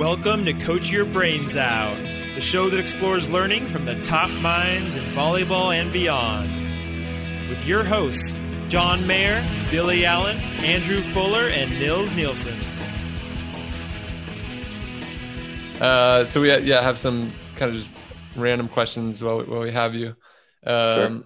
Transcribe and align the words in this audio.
Welcome 0.00 0.46
to 0.46 0.54
Coach 0.54 0.90
Your 0.90 1.04
Brains 1.04 1.56
Out, 1.56 1.94
the 2.34 2.40
show 2.40 2.70
that 2.70 2.80
explores 2.80 3.28
learning 3.28 3.66
from 3.66 3.84
the 3.84 4.00
top 4.00 4.30
minds 4.40 4.96
in 4.96 5.04
volleyball 5.12 5.78
and 5.78 5.92
beyond. 5.92 6.48
With 7.50 7.62
your 7.66 7.84
hosts, 7.84 8.34
John 8.68 9.06
Mayer, 9.06 9.46
Billy 9.70 10.06
Allen, 10.06 10.38
Andrew 10.64 11.02
Fuller, 11.02 11.50
and 11.50 11.70
Nils 11.78 12.14
Nielsen. 12.14 12.58
Uh, 15.78 16.24
so 16.24 16.40
we 16.40 16.56
yeah 16.60 16.80
have 16.80 16.96
some 16.96 17.30
kind 17.56 17.68
of 17.68 17.76
just 17.76 17.90
random 18.36 18.70
questions 18.70 19.22
while 19.22 19.40
we, 19.40 19.44
while 19.44 19.60
we 19.60 19.70
have 19.70 19.94
you. 19.94 20.16
Um, 20.64 20.94
sure. 20.96 21.24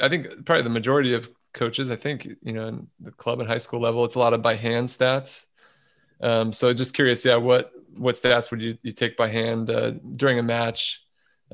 I 0.00 0.08
think 0.08 0.46
probably 0.46 0.62
the 0.62 0.70
majority 0.70 1.12
of 1.12 1.28
coaches, 1.52 1.90
I 1.90 1.96
think 1.96 2.24
you 2.24 2.54
know, 2.54 2.68
in 2.68 2.88
the 3.00 3.10
club 3.10 3.38
and 3.40 3.46
high 3.46 3.58
school 3.58 3.82
level, 3.82 4.06
it's 4.06 4.14
a 4.14 4.18
lot 4.18 4.32
of 4.32 4.40
by 4.40 4.54
hand 4.54 4.88
stats. 4.88 5.44
Um, 6.24 6.54
so 6.54 6.72
just 6.72 6.94
curious, 6.94 7.22
yeah, 7.24 7.36
what 7.36 7.70
what 7.96 8.14
stats 8.14 8.50
would 8.50 8.62
you, 8.62 8.78
you 8.82 8.92
take 8.92 9.14
by 9.16 9.28
hand 9.28 9.68
uh, 9.68 9.90
during 10.16 10.38
a 10.38 10.42
match 10.42 11.02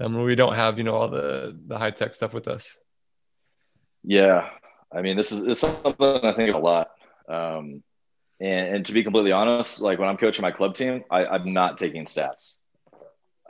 um, 0.01 0.15
when 0.15 0.25
we 0.25 0.37
don't 0.37 0.55
have 0.55 0.79
you 0.79 0.85
know 0.85 0.95
all 0.95 1.09
the 1.09 1.59
the 1.67 1.77
high 1.77 1.91
tech 1.91 2.15
stuff 2.15 2.33
with 2.33 2.47
us? 2.47 2.79
Yeah, 4.05 4.49
I 4.93 5.03
mean 5.03 5.17
this 5.17 5.33
is 5.33 5.45
it's 5.45 5.61
something 5.61 6.25
I 6.25 6.33
think 6.33 6.55
a 6.55 6.59
lot. 6.59 6.91
Um, 7.29 7.83
and, 8.41 8.77
and 8.77 8.87
to 8.87 8.93
be 8.93 9.03
completely 9.03 9.33
honest, 9.33 9.81
like 9.81 9.99
when 9.99 10.09
I'm 10.09 10.17
coaching 10.17 10.43
my 10.43 10.53
club 10.53 10.77
team, 10.77 11.03
I, 11.11 11.27
I'm 11.27 11.53
not 11.53 11.77
taking 11.77 12.05
stats. 12.05 12.59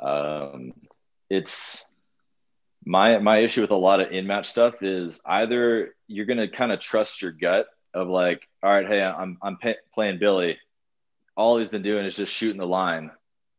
Um, 0.01 0.73
it's 1.29 1.85
my 2.87 3.19
my 3.19 3.41
issue 3.41 3.61
with 3.61 3.73
a 3.73 3.77
lot 3.77 4.01
of 4.01 4.11
in 4.11 4.27
match 4.27 4.49
stuff 4.49 4.83
is 4.83 5.21
either 5.27 5.95
you're 6.09 6.25
gonna 6.25 6.49
kind 6.49 6.73
of 6.73 6.81
trust 6.81 7.21
your 7.21 7.33
gut 7.33 7.67
of 7.93 8.09
like, 8.09 8.49
all 8.63 8.71
right, 8.71 8.87
hey, 8.87 9.03
I'm 9.03 9.37
I'm 9.43 9.59
pay- 9.59 9.77
playing 9.93 10.19
Billy 10.19 10.57
all 11.41 11.57
he's 11.57 11.71
been 11.71 11.83
doing 11.83 12.05
is 12.05 12.17
just 12.17 12.33
shooting 12.33 12.59
the 12.59 12.67
line. 12.67 13.11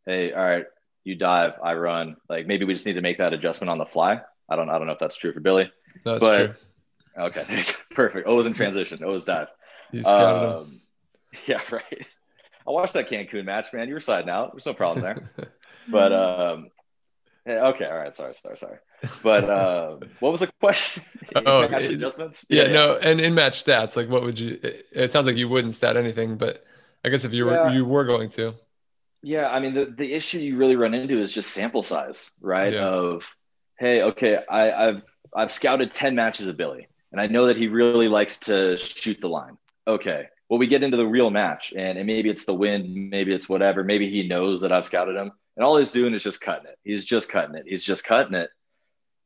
Hey, 0.06 0.32
all 0.32 0.44
right, 0.44 0.66
you 1.04 1.16
dive, 1.16 1.54
I 1.64 1.74
run. 1.74 2.16
Like 2.30 2.46
maybe 2.46 2.64
we 2.64 2.74
just 2.74 2.86
need 2.86 2.94
to 2.94 3.02
make 3.02 3.18
that 3.18 3.34
adjustment 3.34 3.70
on 3.70 3.80
the 3.80 3.86
fly. 3.86 4.22
I 4.48 4.56
don't 4.56 4.70
I 4.70 4.78
don't 4.78 4.86
know 4.86 4.94
if 4.94 5.00
that's 5.00 5.16
true 5.16 5.34
for 5.34 5.40
Billy. 5.40 5.72
That's 6.06 6.20
but, 6.20 6.38
true. 6.38 6.54
Okay, 7.18 7.66
perfect. 7.92 8.28
Always 8.28 8.46
in 8.46 8.54
transition. 8.54 9.04
Always 9.04 9.24
dive. 9.24 9.48
You 9.92 10.04
scouted 10.04 10.56
um, 10.56 10.64
him. 10.64 10.82
Yeah, 11.48 11.62
right. 11.72 12.06
I 12.68 12.72
watched 12.72 12.94
that 12.94 13.10
Cancun 13.10 13.46
match, 13.46 13.74
man. 13.74 13.88
You 13.88 13.94
were 13.94 14.02
siding 14.02 14.30
out. 14.30 14.52
There's 14.52 14.66
no 14.66 14.74
problem 14.74 15.02
there. 15.02 15.50
but 15.90 16.14
um, 16.14 16.70
okay, 17.48 17.86
all 17.86 17.98
right. 17.98 18.14
Sorry, 18.14 18.34
sorry, 18.34 18.58
sorry. 18.58 18.78
But 19.24 19.50
uh, 19.50 19.98
what 20.20 20.32
was 20.32 20.42
the 20.42 20.52
question? 20.60 21.04
oh, 21.36 21.62
adjustments. 21.62 22.46
Yeah, 22.50 22.64
yeah, 22.64 22.72
no, 22.74 22.96
and 22.98 23.20
in 23.20 23.34
match 23.34 23.64
stats, 23.64 23.96
like 23.96 24.10
what 24.10 24.24
would 24.24 24.38
you? 24.38 24.60
It, 24.62 24.86
it 24.92 25.12
sounds 25.12 25.26
like 25.26 25.38
you 25.38 25.50
wouldn't 25.50 25.74
stat 25.74 25.98
anything, 25.98 26.36
but 26.36 26.66
I 27.04 27.10
guess 27.10 27.26
if 27.26 27.34
you 27.34 27.46
were 27.46 27.54
yeah. 27.54 27.72
you 27.72 27.86
were 27.86 28.06
going 28.06 28.30
to. 28.32 28.54
Yeah, 29.24 29.48
I 29.50 29.60
mean 29.60 29.74
the, 29.74 29.86
the 29.86 30.14
issue 30.14 30.40
you 30.40 30.58
really 30.58 30.76
run 30.76 30.94
into 30.94 31.18
is 31.18 31.32
just 31.32 31.52
sample 31.52 31.84
size, 31.84 32.32
right? 32.42 32.74
Yeah. 32.74 32.86
Of 32.86 33.36
hey, 33.78 34.04
okay, 34.04 34.40
I, 34.50 34.88
I've 34.88 35.02
I've 35.36 35.52
scouted 35.52 35.92
10 35.92 36.16
matches 36.16 36.48
of 36.48 36.58
Billy, 36.58 36.88
and 37.12 37.22
I 37.22 37.28
know 37.28 37.48
that 37.48 37.58
he 37.58 37.68
really 37.68 38.08
likes 38.08 38.40
to 38.42 38.78
shoot 38.78 39.20
the 39.22 39.30
line. 39.30 39.58
Okay. 39.88 40.28
Well, 40.50 40.60
we 40.60 40.68
get 40.68 40.84
into 40.84 40.98
the 40.98 41.08
real 41.08 41.30
match, 41.30 41.74
and, 41.76 41.98
and 41.98 42.06
maybe 42.06 42.30
it's 42.30 42.46
the 42.46 42.54
wind, 42.54 43.10
maybe 43.10 43.34
it's 43.34 43.48
whatever. 43.48 43.84
Maybe 43.84 44.10
he 44.10 44.28
knows 44.28 44.62
that 44.62 44.72
I've 44.72 44.86
scouted 44.86 45.16
him, 45.16 45.32
and 45.56 45.66
all 45.66 45.78
he's 45.78 45.94
doing 45.94 46.14
is 46.14 46.24
just 46.24 46.42
cutting 46.42 46.68
it. 46.68 46.78
He's 46.84 47.06
just 47.06 47.30
cutting 47.30 47.56
it. 47.56 47.64
He's 47.68 47.84
just 47.84 48.04
cutting 48.04 48.34
it. 48.34 48.50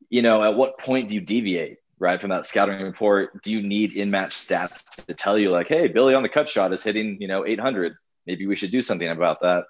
You 0.08 0.22
know, 0.22 0.44
at 0.44 0.56
what 0.56 0.78
point 0.78 1.08
do 1.08 1.16
you 1.16 1.20
deviate? 1.20 1.78
Right 1.98 2.20
from 2.20 2.30
that 2.30 2.46
scouting 2.46 2.80
report 2.82 3.42
do 3.42 3.50
you 3.50 3.62
need 3.62 3.92
in-match 3.92 4.34
stats 4.34 5.04
to 5.06 5.14
tell 5.14 5.38
you 5.38 5.50
like 5.50 5.68
hey 5.68 5.88
billy 5.88 6.14
on 6.14 6.22
the 6.22 6.28
cut 6.28 6.48
shot 6.48 6.72
is 6.72 6.82
hitting 6.82 7.16
you 7.20 7.28
know 7.28 7.46
800 7.46 7.96
maybe 8.26 8.46
we 8.46 8.56
should 8.56 8.70
do 8.70 8.82
something 8.82 9.08
about 9.08 9.40
that. 9.42 9.64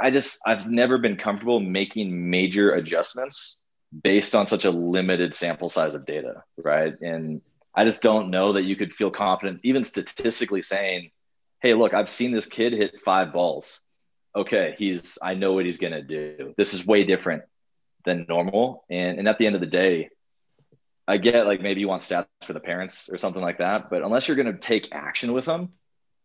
I 0.00 0.10
just 0.10 0.38
i've 0.46 0.70
never 0.70 0.98
been 0.98 1.16
comfortable 1.16 1.60
making 1.60 2.30
major 2.30 2.72
adjustments 2.72 3.62
based 4.02 4.34
on 4.34 4.46
such 4.46 4.64
a 4.64 4.70
limited 4.70 5.34
sample 5.34 5.68
size 5.68 5.94
of 5.94 6.06
data 6.06 6.44
right? 6.56 6.94
And 7.00 7.40
i 7.74 7.84
just 7.84 8.02
don't 8.02 8.30
know 8.30 8.52
that 8.52 8.62
you 8.62 8.76
could 8.76 8.94
feel 8.94 9.10
confident 9.10 9.60
even 9.64 9.82
statistically 9.84 10.62
saying 10.62 11.10
hey 11.60 11.74
look 11.74 11.94
i've 11.94 12.08
seen 12.08 12.30
this 12.30 12.46
kid 12.46 12.72
hit 12.72 13.00
five 13.00 13.32
balls. 13.32 13.80
Okay 14.36 14.76
he's 14.78 15.18
i 15.20 15.34
know 15.34 15.52
what 15.54 15.64
he's 15.64 15.78
going 15.78 15.94
to 15.94 16.02
do. 16.02 16.54
This 16.56 16.74
is 16.74 16.86
way 16.86 17.02
different 17.02 17.42
than 18.04 18.26
normal. 18.28 18.84
And, 18.88 19.18
and 19.18 19.28
at 19.28 19.38
the 19.38 19.46
end 19.46 19.56
of 19.56 19.60
the 19.60 19.66
day 19.66 20.10
I 21.08 21.16
get 21.16 21.46
like 21.46 21.62
maybe 21.62 21.80
you 21.80 21.88
want 21.88 22.02
stats 22.02 22.26
for 22.42 22.52
the 22.52 22.60
parents 22.60 23.08
or 23.10 23.16
something 23.16 23.40
like 23.40 23.58
that, 23.58 23.88
but 23.88 24.02
unless 24.02 24.28
you're 24.28 24.36
going 24.36 24.52
to 24.52 24.58
take 24.58 24.88
action 24.92 25.32
with 25.32 25.46
them, 25.46 25.70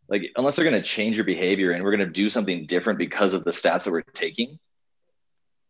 like 0.09 0.23
unless 0.35 0.57
they're 0.57 0.69
going 0.69 0.81
to 0.81 0.87
change 0.87 1.15
your 1.15 1.25
behavior 1.25 1.71
and 1.71 1.83
we're 1.85 1.95
going 1.95 2.05
to 2.05 2.13
do 2.13 2.29
something 2.29 2.65
different 2.65 2.99
because 2.99 3.33
of 3.33 3.45
the 3.45 3.51
stats 3.51 3.85
that 3.85 3.91
we're 3.91 4.01
taking, 4.01 4.59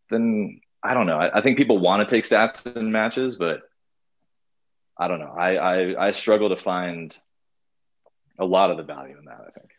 then 0.10 0.62
I 0.82 0.96
don't 0.96 1.06
know. 1.06 1.20
I, 1.20 1.38
I 1.38 1.42
think 1.42 1.58
people 1.58 1.78
want 1.78 2.08
to 2.08 2.16
take 2.16 2.24
stats 2.24 2.76
in 2.76 2.92
matches, 2.92 3.36
but 3.36 3.62
I 4.98 5.08
don't 5.08 5.20
know. 5.20 5.34
I, 5.38 5.56
I 5.56 6.08
I 6.08 6.12
struggle 6.12 6.50
to 6.50 6.58
find 6.58 7.16
a 8.40 8.46
lot 8.46 8.72
of 8.72 8.78
the 8.78 8.84
value 8.84 9.16
in 9.18 9.26
that. 9.26 9.42
I 9.48 9.52
think. 9.52 9.70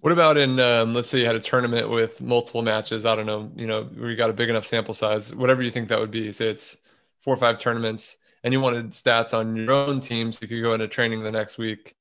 What 0.00 0.12
about 0.12 0.36
in 0.36 0.60
um, 0.60 0.92
let's 0.92 1.08
say 1.08 1.20
you 1.20 1.26
had 1.26 1.34
a 1.34 1.40
tournament 1.40 1.88
with 1.88 2.20
multiple 2.20 2.60
matches? 2.60 3.06
I 3.06 3.16
don't 3.16 3.26
know. 3.26 3.50
You 3.56 3.66
know, 3.66 3.84
where 3.84 4.10
you 4.10 4.16
got 4.16 4.28
a 4.28 4.34
big 4.34 4.50
enough 4.50 4.66
sample 4.66 4.92
size, 4.92 5.34
whatever 5.34 5.62
you 5.62 5.70
think 5.70 5.88
that 5.88 5.98
would 5.98 6.10
be. 6.10 6.30
Say 6.32 6.48
it's 6.48 6.76
four 7.20 7.32
or 7.32 7.38
five 7.38 7.56
tournaments 7.56 8.18
and 8.44 8.52
you 8.52 8.60
wanted 8.60 8.90
stats 8.90 9.36
on 9.36 9.56
your 9.56 9.72
own 9.72 10.00
team 10.00 10.32
so 10.32 10.40
you 10.42 10.48
could 10.48 10.62
go 10.62 10.74
into 10.74 10.88
training 10.88 11.22
the 11.22 11.30
next 11.30 11.58
week 11.58 11.94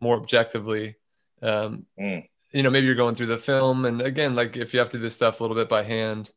more 0.00 0.16
objectively. 0.16 0.96
Um, 1.42 1.86
mm. 2.00 2.26
you 2.52 2.62
know 2.62 2.70
maybe 2.70 2.86
you're 2.86 2.94
going 2.94 3.14
through 3.14 3.26
the 3.26 3.38
film 3.38 3.84
and 3.84 4.00
again 4.00 4.34
like 4.34 4.56
if 4.56 4.72
you 4.72 4.80
have 4.80 4.90
to 4.90 4.96
do 4.96 5.02
this 5.02 5.14
stuff 5.14 5.40
a 5.40 5.42
little 5.42 5.56
bit 5.56 5.68
by 5.68 5.82
hand 5.82 6.30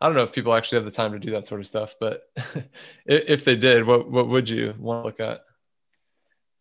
i 0.00 0.06
don't 0.06 0.14
know 0.14 0.22
if 0.22 0.34
people 0.34 0.52
actually 0.52 0.76
have 0.76 0.84
the 0.84 0.90
time 0.90 1.12
to 1.12 1.18
do 1.18 1.30
that 1.30 1.46
sort 1.46 1.62
of 1.62 1.66
stuff 1.66 1.94
but 1.98 2.24
if 3.06 3.44
they 3.44 3.56
did 3.56 3.86
what 3.86 4.10
what 4.10 4.28
would 4.28 4.48
you 4.50 4.74
want 4.78 5.02
to 5.02 5.06
look 5.06 5.20
at? 5.20 5.44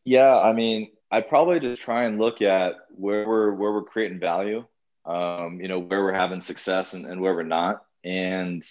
Yeah 0.05 0.37
i 0.37 0.53
mean 0.53 0.91
i'd 1.11 1.27
probably 1.27 1.59
just 1.59 1.81
try 1.81 2.05
and 2.05 2.19
look 2.19 2.41
at 2.41 2.75
where 2.91 3.27
we're 3.27 3.51
where 3.51 3.73
we're 3.73 3.83
creating 3.83 4.19
value 4.19 4.63
um, 5.09 5.59
you 5.59 5.67
know 5.67 5.79
where 5.79 6.03
we're 6.03 6.13
having 6.13 6.39
success 6.39 6.93
and, 6.93 7.05
and 7.05 7.19
where 7.19 7.33
we're 7.33 7.43
not. 7.43 7.81
And 8.03 8.63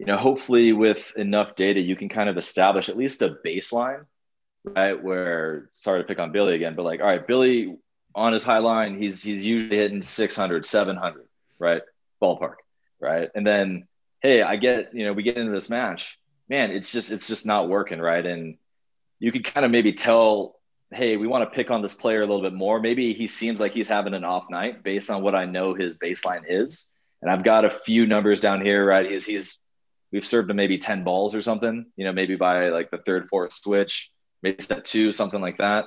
you 0.00 0.06
know, 0.06 0.16
hopefully 0.16 0.72
with 0.72 1.12
enough 1.16 1.54
data, 1.54 1.78
you 1.78 1.94
can 1.94 2.08
kind 2.08 2.30
of 2.30 2.38
establish 2.38 2.88
at 2.88 2.96
least 2.96 3.20
a 3.20 3.36
baseline, 3.44 4.06
right? 4.64 4.94
Where 4.94 5.68
sorry 5.74 6.00
to 6.00 6.06
pick 6.06 6.18
on 6.18 6.32
Billy 6.32 6.54
again, 6.54 6.74
but 6.74 6.86
like, 6.86 7.00
all 7.00 7.06
right, 7.06 7.26
Billy 7.26 7.76
on 8.14 8.32
his 8.32 8.42
high 8.42 8.60
line, 8.60 8.96
he's 8.96 9.22
he's 9.22 9.44
usually 9.44 9.76
hitting 9.76 10.00
600, 10.00 10.64
700, 10.64 11.28
right? 11.58 11.82
Ballpark, 12.22 12.54
right? 12.98 13.28
And 13.34 13.46
then, 13.46 13.88
hey, 14.22 14.40
I 14.40 14.56
get, 14.56 14.94
you 14.94 15.04
know, 15.04 15.12
we 15.12 15.22
get 15.22 15.36
into 15.36 15.52
this 15.52 15.68
match, 15.68 16.18
man, 16.48 16.70
it's 16.70 16.90
just 16.90 17.10
it's 17.10 17.28
just 17.28 17.44
not 17.44 17.68
working, 17.68 18.00
right? 18.00 18.24
And 18.24 18.56
you 19.18 19.30
could 19.30 19.44
kind 19.44 19.66
of 19.66 19.70
maybe 19.70 19.92
tell, 19.92 20.56
hey, 20.90 21.18
we 21.18 21.26
want 21.26 21.44
to 21.44 21.54
pick 21.54 21.70
on 21.70 21.82
this 21.82 21.94
player 21.94 22.22
a 22.22 22.26
little 22.26 22.40
bit 22.40 22.54
more. 22.54 22.80
Maybe 22.80 23.12
he 23.12 23.26
seems 23.26 23.60
like 23.60 23.72
he's 23.72 23.88
having 23.88 24.14
an 24.14 24.24
off 24.24 24.48
night 24.48 24.82
based 24.82 25.10
on 25.10 25.20
what 25.22 25.34
I 25.34 25.44
know 25.44 25.74
his 25.74 25.98
baseline 25.98 26.44
is. 26.48 26.90
And 27.20 27.30
I've 27.30 27.44
got 27.44 27.66
a 27.66 27.70
few 27.70 28.06
numbers 28.06 28.40
down 28.40 28.64
here, 28.64 28.86
right? 28.86 29.10
He's 29.10 29.26
he's 29.26 29.59
we've 30.12 30.26
served 30.26 30.50
him 30.50 30.56
maybe 30.56 30.78
10 30.78 31.04
balls 31.04 31.34
or 31.34 31.42
something, 31.42 31.86
you 31.96 32.04
know, 32.04 32.12
maybe 32.12 32.36
by 32.36 32.68
like 32.68 32.90
the 32.90 32.98
third, 32.98 33.28
fourth 33.28 33.52
switch, 33.52 34.10
maybe 34.42 34.62
set 34.62 34.84
two, 34.84 35.12
something 35.12 35.40
like 35.40 35.58
that, 35.58 35.86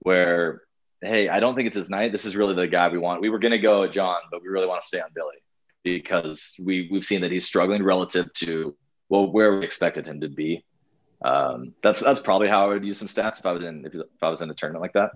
where, 0.00 0.62
hey, 1.00 1.28
I 1.28 1.40
don't 1.40 1.54
think 1.54 1.66
it's 1.66 1.76
his 1.76 1.90
night. 1.90 2.12
This 2.12 2.24
is 2.24 2.36
really 2.36 2.54
the 2.54 2.66
guy 2.66 2.88
we 2.88 2.98
want. 2.98 3.20
We 3.20 3.30
were 3.30 3.38
going 3.38 3.52
to 3.52 3.58
go 3.58 3.86
John, 3.86 4.16
but 4.30 4.42
we 4.42 4.48
really 4.48 4.66
want 4.66 4.80
to 4.80 4.86
stay 4.86 5.00
on 5.00 5.10
Billy 5.14 5.36
because 5.84 6.54
we, 6.64 6.88
we've 6.90 7.04
seen 7.04 7.20
that 7.22 7.32
he's 7.32 7.46
struggling 7.46 7.82
relative 7.82 8.32
to, 8.34 8.76
well, 9.08 9.30
where 9.30 9.58
we 9.58 9.64
expected 9.64 10.06
him 10.06 10.20
to 10.20 10.28
be. 10.28 10.64
Um, 11.24 11.74
that's, 11.82 12.00
that's 12.00 12.20
probably 12.20 12.48
how 12.48 12.64
I 12.64 12.68
would 12.68 12.84
use 12.84 12.98
some 12.98 13.08
stats 13.08 13.38
if 13.38 13.46
I 13.46 13.52
was 13.52 13.62
in, 13.62 13.84
if, 13.84 13.94
if 13.94 14.22
I 14.22 14.28
was 14.28 14.42
in 14.42 14.50
a 14.50 14.54
tournament 14.54 14.82
like 14.82 14.94
that. 14.94 15.10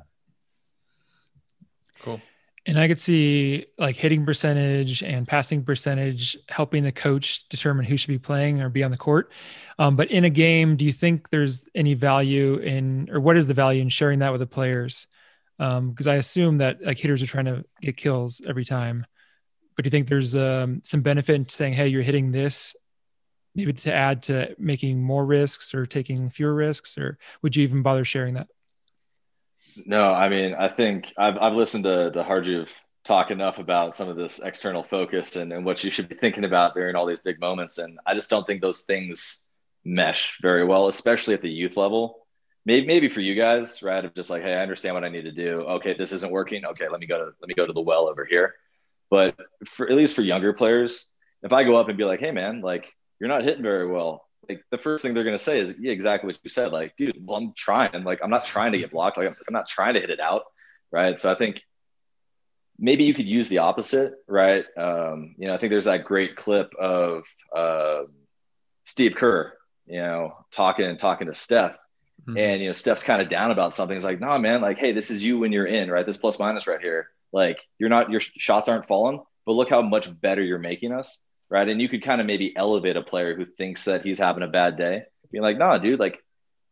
Cool. 2.00 2.20
And 2.68 2.80
I 2.80 2.88
could 2.88 2.98
see 2.98 3.66
like 3.78 3.94
hitting 3.94 4.26
percentage 4.26 5.02
and 5.04 5.26
passing 5.26 5.62
percentage 5.62 6.36
helping 6.48 6.82
the 6.82 6.90
coach 6.90 7.48
determine 7.48 7.84
who 7.84 7.96
should 7.96 8.08
be 8.08 8.18
playing 8.18 8.60
or 8.60 8.68
be 8.68 8.82
on 8.82 8.90
the 8.90 8.96
court. 8.96 9.30
Um, 9.78 9.94
but 9.94 10.10
in 10.10 10.24
a 10.24 10.30
game, 10.30 10.76
do 10.76 10.84
you 10.84 10.92
think 10.92 11.30
there's 11.30 11.68
any 11.76 11.94
value 11.94 12.56
in, 12.56 13.08
or 13.12 13.20
what 13.20 13.36
is 13.36 13.46
the 13.46 13.54
value 13.54 13.82
in 13.82 13.88
sharing 13.88 14.18
that 14.18 14.32
with 14.32 14.40
the 14.40 14.48
players? 14.48 15.06
Because 15.58 16.06
um, 16.06 16.12
I 16.12 16.16
assume 16.16 16.58
that 16.58 16.82
like 16.82 16.98
hitters 16.98 17.22
are 17.22 17.26
trying 17.26 17.44
to 17.44 17.64
get 17.80 17.96
kills 17.96 18.42
every 18.46 18.64
time. 18.64 19.06
But 19.76 19.84
do 19.84 19.86
you 19.86 19.92
think 19.92 20.08
there's 20.08 20.34
um, 20.34 20.80
some 20.82 21.02
benefit 21.02 21.36
in 21.36 21.48
saying, 21.48 21.74
hey, 21.74 21.86
you're 21.86 22.02
hitting 22.02 22.32
this, 22.32 22.74
maybe 23.54 23.74
to 23.74 23.94
add 23.94 24.24
to 24.24 24.56
making 24.58 25.00
more 25.00 25.24
risks 25.24 25.72
or 25.72 25.86
taking 25.86 26.30
fewer 26.30 26.54
risks, 26.54 26.98
or 26.98 27.16
would 27.42 27.54
you 27.54 27.62
even 27.62 27.82
bother 27.82 28.04
sharing 28.04 28.34
that? 28.34 28.48
No, 29.84 30.10
I 30.12 30.28
mean, 30.28 30.54
I 30.54 30.68
think 30.68 31.12
I've, 31.18 31.36
I've 31.38 31.52
listened 31.52 31.84
to, 31.84 32.10
to 32.12 32.22
Harjuv 32.22 32.68
talk 33.04 33.30
enough 33.30 33.58
about 33.58 33.94
some 33.94 34.08
of 34.08 34.16
this 34.16 34.40
external 34.40 34.82
focus 34.82 35.36
and, 35.36 35.52
and 35.52 35.64
what 35.64 35.84
you 35.84 35.90
should 35.90 36.08
be 36.08 36.14
thinking 36.14 36.44
about 36.44 36.74
during 36.74 36.96
all 36.96 37.06
these 37.06 37.20
big 37.20 37.38
moments. 37.40 37.78
And 37.78 37.98
I 38.06 38.14
just 38.14 38.30
don't 38.30 38.46
think 38.46 38.60
those 38.60 38.80
things 38.80 39.46
mesh 39.84 40.38
very 40.40 40.64
well, 40.64 40.88
especially 40.88 41.34
at 41.34 41.42
the 41.42 41.50
youth 41.50 41.76
level. 41.76 42.26
Maybe, 42.64 42.86
maybe 42.86 43.08
for 43.08 43.20
you 43.20 43.36
guys, 43.36 43.82
right? 43.82 44.04
Of 44.04 44.14
just 44.14 44.30
like, 44.30 44.42
hey, 44.42 44.54
I 44.54 44.62
understand 44.62 44.94
what 44.94 45.04
I 45.04 45.08
need 45.08 45.22
to 45.22 45.32
do. 45.32 45.60
Okay, 45.60 45.94
this 45.94 46.12
isn't 46.12 46.32
working. 46.32 46.64
Okay, 46.64 46.88
let 46.88 46.98
me 46.98 47.06
go 47.06 47.18
to 47.18 47.30
let 47.40 47.48
me 47.48 47.54
go 47.54 47.64
to 47.66 47.72
the 47.72 47.80
well 47.80 48.08
over 48.08 48.24
here. 48.24 48.54
But 49.08 49.36
for 49.66 49.88
at 49.88 49.94
least 49.96 50.16
for 50.16 50.22
younger 50.22 50.52
players, 50.52 51.08
if 51.42 51.52
I 51.52 51.62
go 51.62 51.76
up 51.76 51.88
and 51.88 51.96
be 51.96 52.02
like, 52.02 52.18
"Hey, 52.18 52.32
man, 52.32 52.60
like 52.62 52.92
you're 53.20 53.28
not 53.28 53.44
hitting 53.44 53.62
very 53.62 53.86
well," 53.86 54.26
like 54.48 54.62
the 54.70 54.78
first 54.78 55.02
thing 55.02 55.14
they're 55.14 55.24
gonna 55.24 55.38
say 55.38 55.60
is, 55.60 55.78
"Yeah, 55.78 55.92
exactly 55.92 56.28
what 56.28 56.38
you 56.42 56.50
said." 56.50 56.72
Like, 56.72 56.96
dude, 56.96 57.16
well, 57.20 57.36
I'm 57.36 57.52
trying. 57.56 58.04
Like, 58.04 58.20
I'm 58.22 58.30
not 58.30 58.44
trying 58.46 58.72
to 58.72 58.78
get 58.78 58.90
blocked. 58.90 59.16
Like, 59.16 59.28
I'm 59.28 59.54
not 59.54 59.68
trying 59.68 59.94
to 59.94 60.00
hit 60.00 60.10
it 60.10 60.20
out, 60.20 60.44
right? 60.90 61.18
So 61.18 61.30
I 61.30 61.34
think 61.34 61.62
maybe 62.78 63.04
you 63.04 63.14
could 63.14 63.28
use 63.28 63.48
the 63.48 63.58
opposite, 63.58 64.14
right? 64.26 64.64
Um, 64.76 65.34
you 65.38 65.48
know, 65.48 65.54
I 65.54 65.58
think 65.58 65.70
there's 65.70 65.86
that 65.86 66.04
great 66.04 66.36
clip 66.36 66.74
of 66.74 67.24
uh, 67.54 68.02
Steve 68.84 69.16
Kerr, 69.16 69.52
you 69.86 70.00
know, 70.00 70.36
talking 70.52 70.96
talking 70.96 71.26
to 71.26 71.34
Steph, 71.34 71.76
mm-hmm. 72.22 72.36
and 72.36 72.60
you 72.60 72.68
know, 72.68 72.72
Steph's 72.72 73.02
kind 73.02 73.22
of 73.22 73.28
down 73.28 73.50
about 73.50 73.74
something. 73.74 73.96
He's 73.96 74.04
like, 74.04 74.20
"Nah, 74.20 74.38
man, 74.38 74.60
like, 74.60 74.78
hey, 74.78 74.92
this 74.92 75.10
is 75.10 75.24
you 75.24 75.38
when 75.38 75.52
you're 75.52 75.66
in, 75.66 75.90
right? 75.90 76.06
This 76.06 76.18
plus 76.18 76.38
minus 76.38 76.66
right 76.66 76.80
here. 76.80 77.08
Like, 77.32 77.66
you're 77.78 77.90
not 77.90 78.10
your 78.10 78.20
shots 78.20 78.68
aren't 78.68 78.86
falling, 78.86 79.22
but 79.44 79.52
look 79.52 79.70
how 79.70 79.82
much 79.82 80.08
better 80.20 80.42
you're 80.42 80.58
making 80.58 80.92
us, 80.92 81.20
right? 81.50 81.68
And 81.68 81.80
you 81.80 81.88
could 81.88 82.02
kind 82.02 82.20
of 82.20 82.26
maybe 82.26 82.56
elevate 82.56 82.96
a 82.96 83.02
player 83.02 83.36
who 83.36 83.44
thinks 83.44 83.84
that 83.84 84.02
he's 84.02 84.18
having 84.18 84.42
a 84.42 84.48
bad 84.48 84.76
day, 84.76 85.04
being 85.30 85.42
like, 85.42 85.58
"Nah, 85.58 85.78
dude, 85.78 86.00
like, 86.00 86.22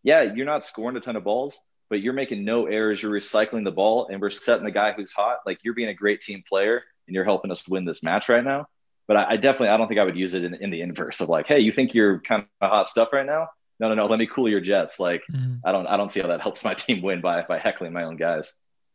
yeah, 0.02 0.22
you're 0.22 0.46
not 0.46 0.64
scoring 0.64 0.96
a 0.96 1.00
ton 1.00 1.16
of 1.16 1.24
balls, 1.24 1.58
but 1.90 2.00
you're 2.00 2.12
making 2.12 2.44
no 2.44 2.66
errors. 2.66 3.02
You're 3.02 3.12
recycling 3.12 3.64
the 3.64 3.70
ball, 3.70 4.08
and 4.08 4.20
we're 4.20 4.30
setting 4.30 4.64
the 4.64 4.70
guy 4.70 4.92
who's 4.92 5.12
hot. 5.12 5.38
Like 5.46 5.58
you're 5.62 5.74
being 5.74 5.88
a 5.88 5.94
great 5.94 6.20
team 6.20 6.42
player, 6.48 6.82
and 7.06 7.14
you're 7.14 7.24
helping 7.24 7.50
us 7.50 7.68
win 7.68 7.84
this 7.84 8.02
match 8.02 8.28
right 8.28 8.44
now. 8.44 8.66
But 9.06 9.16
I, 9.18 9.30
I 9.30 9.36
definitely, 9.36 9.68
I 9.68 9.76
don't 9.76 9.88
think 9.88 10.00
I 10.00 10.04
would 10.04 10.16
use 10.16 10.34
it 10.34 10.44
in, 10.44 10.54
in, 10.54 10.70
the 10.70 10.80
inverse 10.80 11.20
of 11.20 11.28
like, 11.28 11.46
hey, 11.46 11.60
you 11.60 11.72
think 11.72 11.94
you're 11.94 12.20
kind 12.20 12.46
of 12.60 12.70
hot 12.70 12.88
stuff 12.88 13.12
right 13.12 13.26
now? 13.26 13.48
No, 13.78 13.88
no, 13.88 13.94
no. 13.94 14.06
Let 14.06 14.18
me 14.18 14.26
cool 14.26 14.48
your 14.48 14.60
jets. 14.60 14.98
Like 14.98 15.22
mm-hmm. 15.30 15.56
I 15.64 15.72
don't, 15.72 15.86
I 15.86 15.96
don't 15.96 16.10
see 16.10 16.20
how 16.20 16.28
that 16.28 16.40
helps 16.40 16.64
my 16.64 16.74
team 16.74 17.02
win 17.02 17.20
by 17.20 17.42
by 17.42 17.58
heckling 17.58 17.92
my 17.92 18.04
own 18.04 18.16
guys, 18.16 18.54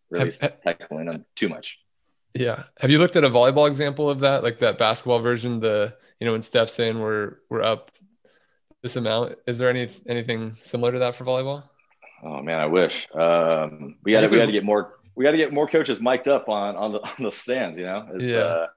really 0.09 0.31
have, 0.41 0.57
heckling 0.63 1.05
them 1.05 1.25
too 1.35 1.49
much. 1.49 1.79
Yeah. 2.33 2.63
Have 2.79 2.91
you 2.91 2.99
looked 2.99 3.15
at 3.15 3.23
a 3.23 3.29
volleyball 3.29 3.67
example 3.67 4.09
of 4.09 4.19
that, 4.21 4.43
like 4.43 4.59
that 4.59 4.77
basketball 4.77 5.19
version? 5.19 5.59
The 5.59 5.95
you 6.19 6.25
know 6.25 6.33
when 6.33 6.41
Steph's 6.41 6.73
saying 6.73 6.99
we're 6.99 7.37
we're 7.49 7.63
up 7.63 7.91
this 8.81 8.95
amount. 8.95 9.35
Is 9.47 9.57
there 9.57 9.69
any 9.69 9.89
anything 10.07 10.55
similar 10.59 10.91
to 10.91 10.99
that 10.99 11.15
for 11.15 11.25
volleyball? 11.25 11.63
Oh 12.23 12.41
man, 12.41 12.59
I 12.59 12.65
wish. 12.67 13.07
Um, 13.13 13.95
we 14.03 14.11
got 14.11 14.25
to 14.25 14.31
we 14.31 14.39
got 14.39 14.45
to 14.45 14.51
get 14.51 14.63
more 14.63 14.99
we 15.15 15.25
got 15.25 15.31
to 15.31 15.37
get 15.37 15.53
more 15.53 15.67
coaches 15.67 15.99
mic'd 16.01 16.27
up 16.27 16.49
on 16.49 16.75
on 16.75 16.91
the 16.93 16.99
on 17.03 17.23
the 17.23 17.31
stands. 17.31 17.77
You 17.77 17.85
know, 17.85 18.07
it's, 18.13 18.29
yeah. 18.29 18.37
Uh, 18.39 18.67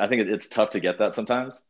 I 0.00 0.08
think 0.08 0.28
it's 0.28 0.48
tough 0.48 0.70
to 0.70 0.80
get 0.80 0.98
that 0.98 1.14
sometimes. 1.14 1.62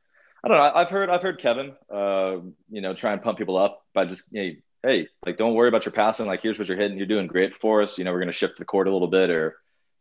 I 0.43 0.49
don't 0.49 0.57
know. 0.57 0.73
I've 0.75 0.91
heard 0.91 1.11
I've 1.11 1.23
heard 1.23 1.39
Kevin, 1.39 1.75
uh, 1.93 2.37
you 2.71 2.81
know, 2.81 2.95
try 2.95 3.13
and 3.13 3.23
pump 3.23 3.39
people 3.39 3.57
up 3.57 3.83
by 3.95 4.05
just 4.05 4.33
you 4.33 4.43
know, 4.43 4.53
hey, 4.83 5.09
like 5.25 5.37
don't 5.37 5.55
worry 5.55 5.69
about 5.69 5.85
your 5.85 5.93
passing. 5.93 6.27
Like 6.27 6.41
here's 6.41 6.59
what 6.59 6.69
you're 6.69 6.77
hitting. 6.77 6.97
You're 6.97 7.07
doing 7.07 7.27
great 7.27 7.55
for 7.55 7.83
us. 7.83 7.99
You 7.99 8.05
know, 8.05 8.13
we're 8.13 8.21
going 8.21 8.29
to 8.29 8.33
shift 8.33 8.59
the 8.59 8.65
court 8.65 8.87
a 8.87 8.93
little 8.93 9.09
bit, 9.09 9.31
or 9.31 9.57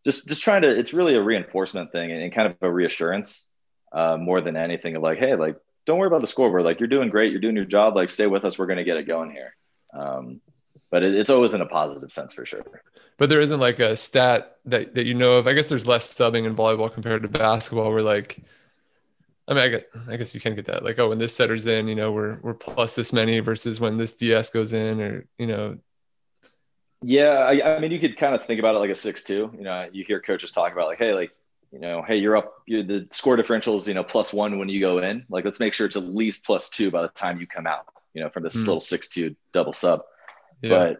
just 0.05 0.27
just 0.27 0.43
trying 0.43 0.61
to. 0.61 0.69
It's 0.69 0.93
really 0.93 1.15
a 1.15 1.21
reinforcement 1.21 1.91
thing 1.91 2.11
and, 2.11 2.21
and 2.21 2.33
kind 2.33 2.47
of 2.47 2.55
a 2.61 2.71
reassurance 2.71 3.49
uh, 3.91 4.17
more 4.17 4.39
than 4.41 4.55
anything 4.55 4.95
of 4.95 5.01
like, 5.01 5.17
hey, 5.17 5.35
like 5.35 5.57
don't 5.85 5.99
worry 5.99 6.07
about 6.07 6.21
the 6.21 6.27
scoreboard. 6.27 6.63
Like 6.63 6.79
you're 6.79 6.87
doing 6.87 7.09
great. 7.09 7.31
You're 7.31 7.41
doing 7.41 7.55
your 7.55 7.65
job. 7.65 7.95
Like 7.95 8.09
stay 8.09 8.27
with 8.27 8.45
us. 8.45 8.57
We're 8.57 8.65
going 8.65 8.77
to 8.77 8.83
get 8.83 8.97
it 8.97 9.07
going 9.07 9.31
here. 9.31 9.55
Um, 9.93 10.41
but 10.91 11.03
it, 11.03 11.15
it's 11.15 11.29
always 11.29 11.53
in 11.53 11.61
a 11.61 11.65
positive 11.65 12.11
sense 12.11 12.33
for 12.33 12.45
sure. 12.45 12.63
But 13.17 13.29
there 13.29 13.41
isn't 13.41 13.59
like 13.59 13.79
a 13.79 13.95
stat 13.95 14.57
that, 14.65 14.95
that 14.95 15.05
you 15.05 15.13
know 15.13 15.33
of. 15.33 15.47
I 15.47 15.53
guess 15.53 15.69
there's 15.69 15.87
less 15.87 16.13
subbing 16.13 16.45
in 16.45 16.55
volleyball 16.55 16.91
compared 16.91 17.21
to 17.21 17.29
basketball. 17.29 17.91
Where 17.91 18.01
like, 18.01 18.43
I 19.47 19.53
mean, 19.53 19.63
I 19.63 19.67
guess, 19.69 19.81
I 20.09 20.17
guess 20.17 20.35
you 20.35 20.41
can 20.41 20.55
get 20.55 20.65
that. 20.65 20.83
Like, 20.83 20.99
oh, 20.99 21.09
when 21.09 21.17
this 21.17 21.33
setter's 21.33 21.65
in, 21.67 21.87
you 21.87 21.95
know, 21.95 22.11
we're 22.11 22.39
we're 22.41 22.53
plus 22.53 22.95
this 22.95 23.13
many 23.13 23.39
versus 23.39 23.79
when 23.79 23.97
this 23.97 24.13
DS 24.13 24.49
goes 24.49 24.73
in, 24.73 24.99
or 24.99 25.25
you 25.37 25.47
know. 25.47 25.77
Yeah, 27.07 27.37
I, 27.37 27.75
I 27.75 27.79
mean, 27.79 27.91
you 27.91 27.99
could 27.99 28.17
kind 28.17 28.33
of 28.33 28.43
think 28.45 28.59
about 28.59 28.73
it 28.73 28.79
like 28.79 28.89
a 28.89 28.95
six-two. 28.95 29.51
You 29.55 29.63
know, 29.63 29.87
you 29.93 30.03
hear 30.03 30.19
coaches 30.19 30.51
talk 30.51 30.73
about 30.73 30.87
like, 30.87 30.97
hey, 30.97 31.13
like 31.13 31.31
you 31.71 31.77
know, 31.77 32.01
hey, 32.01 32.17
you're 32.17 32.35
up. 32.35 32.55
You're, 32.65 32.81
the 32.81 33.07
score 33.11 33.35
differential 33.35 33.75
is 33.75 33.87
you 33.87 33.93
know 33.93 34.03
plus 34.03 34.33
one 34.33 34.57
when 34.57 34.69
you 34.69 34.79
go 34.79 34.97
in. 34.97 35.23
Like, 35.29 35.45
let's 35.45 35.59
make 35.59 35.75
sure 35.75 35.85
it's 35.85 35.97
at 35.97 36.03
least 36.03 36.45
plus 36.45 36.71
two 36.71 36.89
by 36.89 37.03
the 37.03 37.09
time 37.09 37.39
you 37.39 37.45
come 37.45 37.67
out. 37.67 37.85
You 38.15 38.23
know, 38.23 38.29
from 38.29 38.41
this 38.41 38.55
mm. 38.55 38.65
little 38.65 38.81
six-two 38.81 39.35
double 39.51 39.71
sub. 39.71 40.01
Yeah. 40.63 40.69
But 40.69 40.97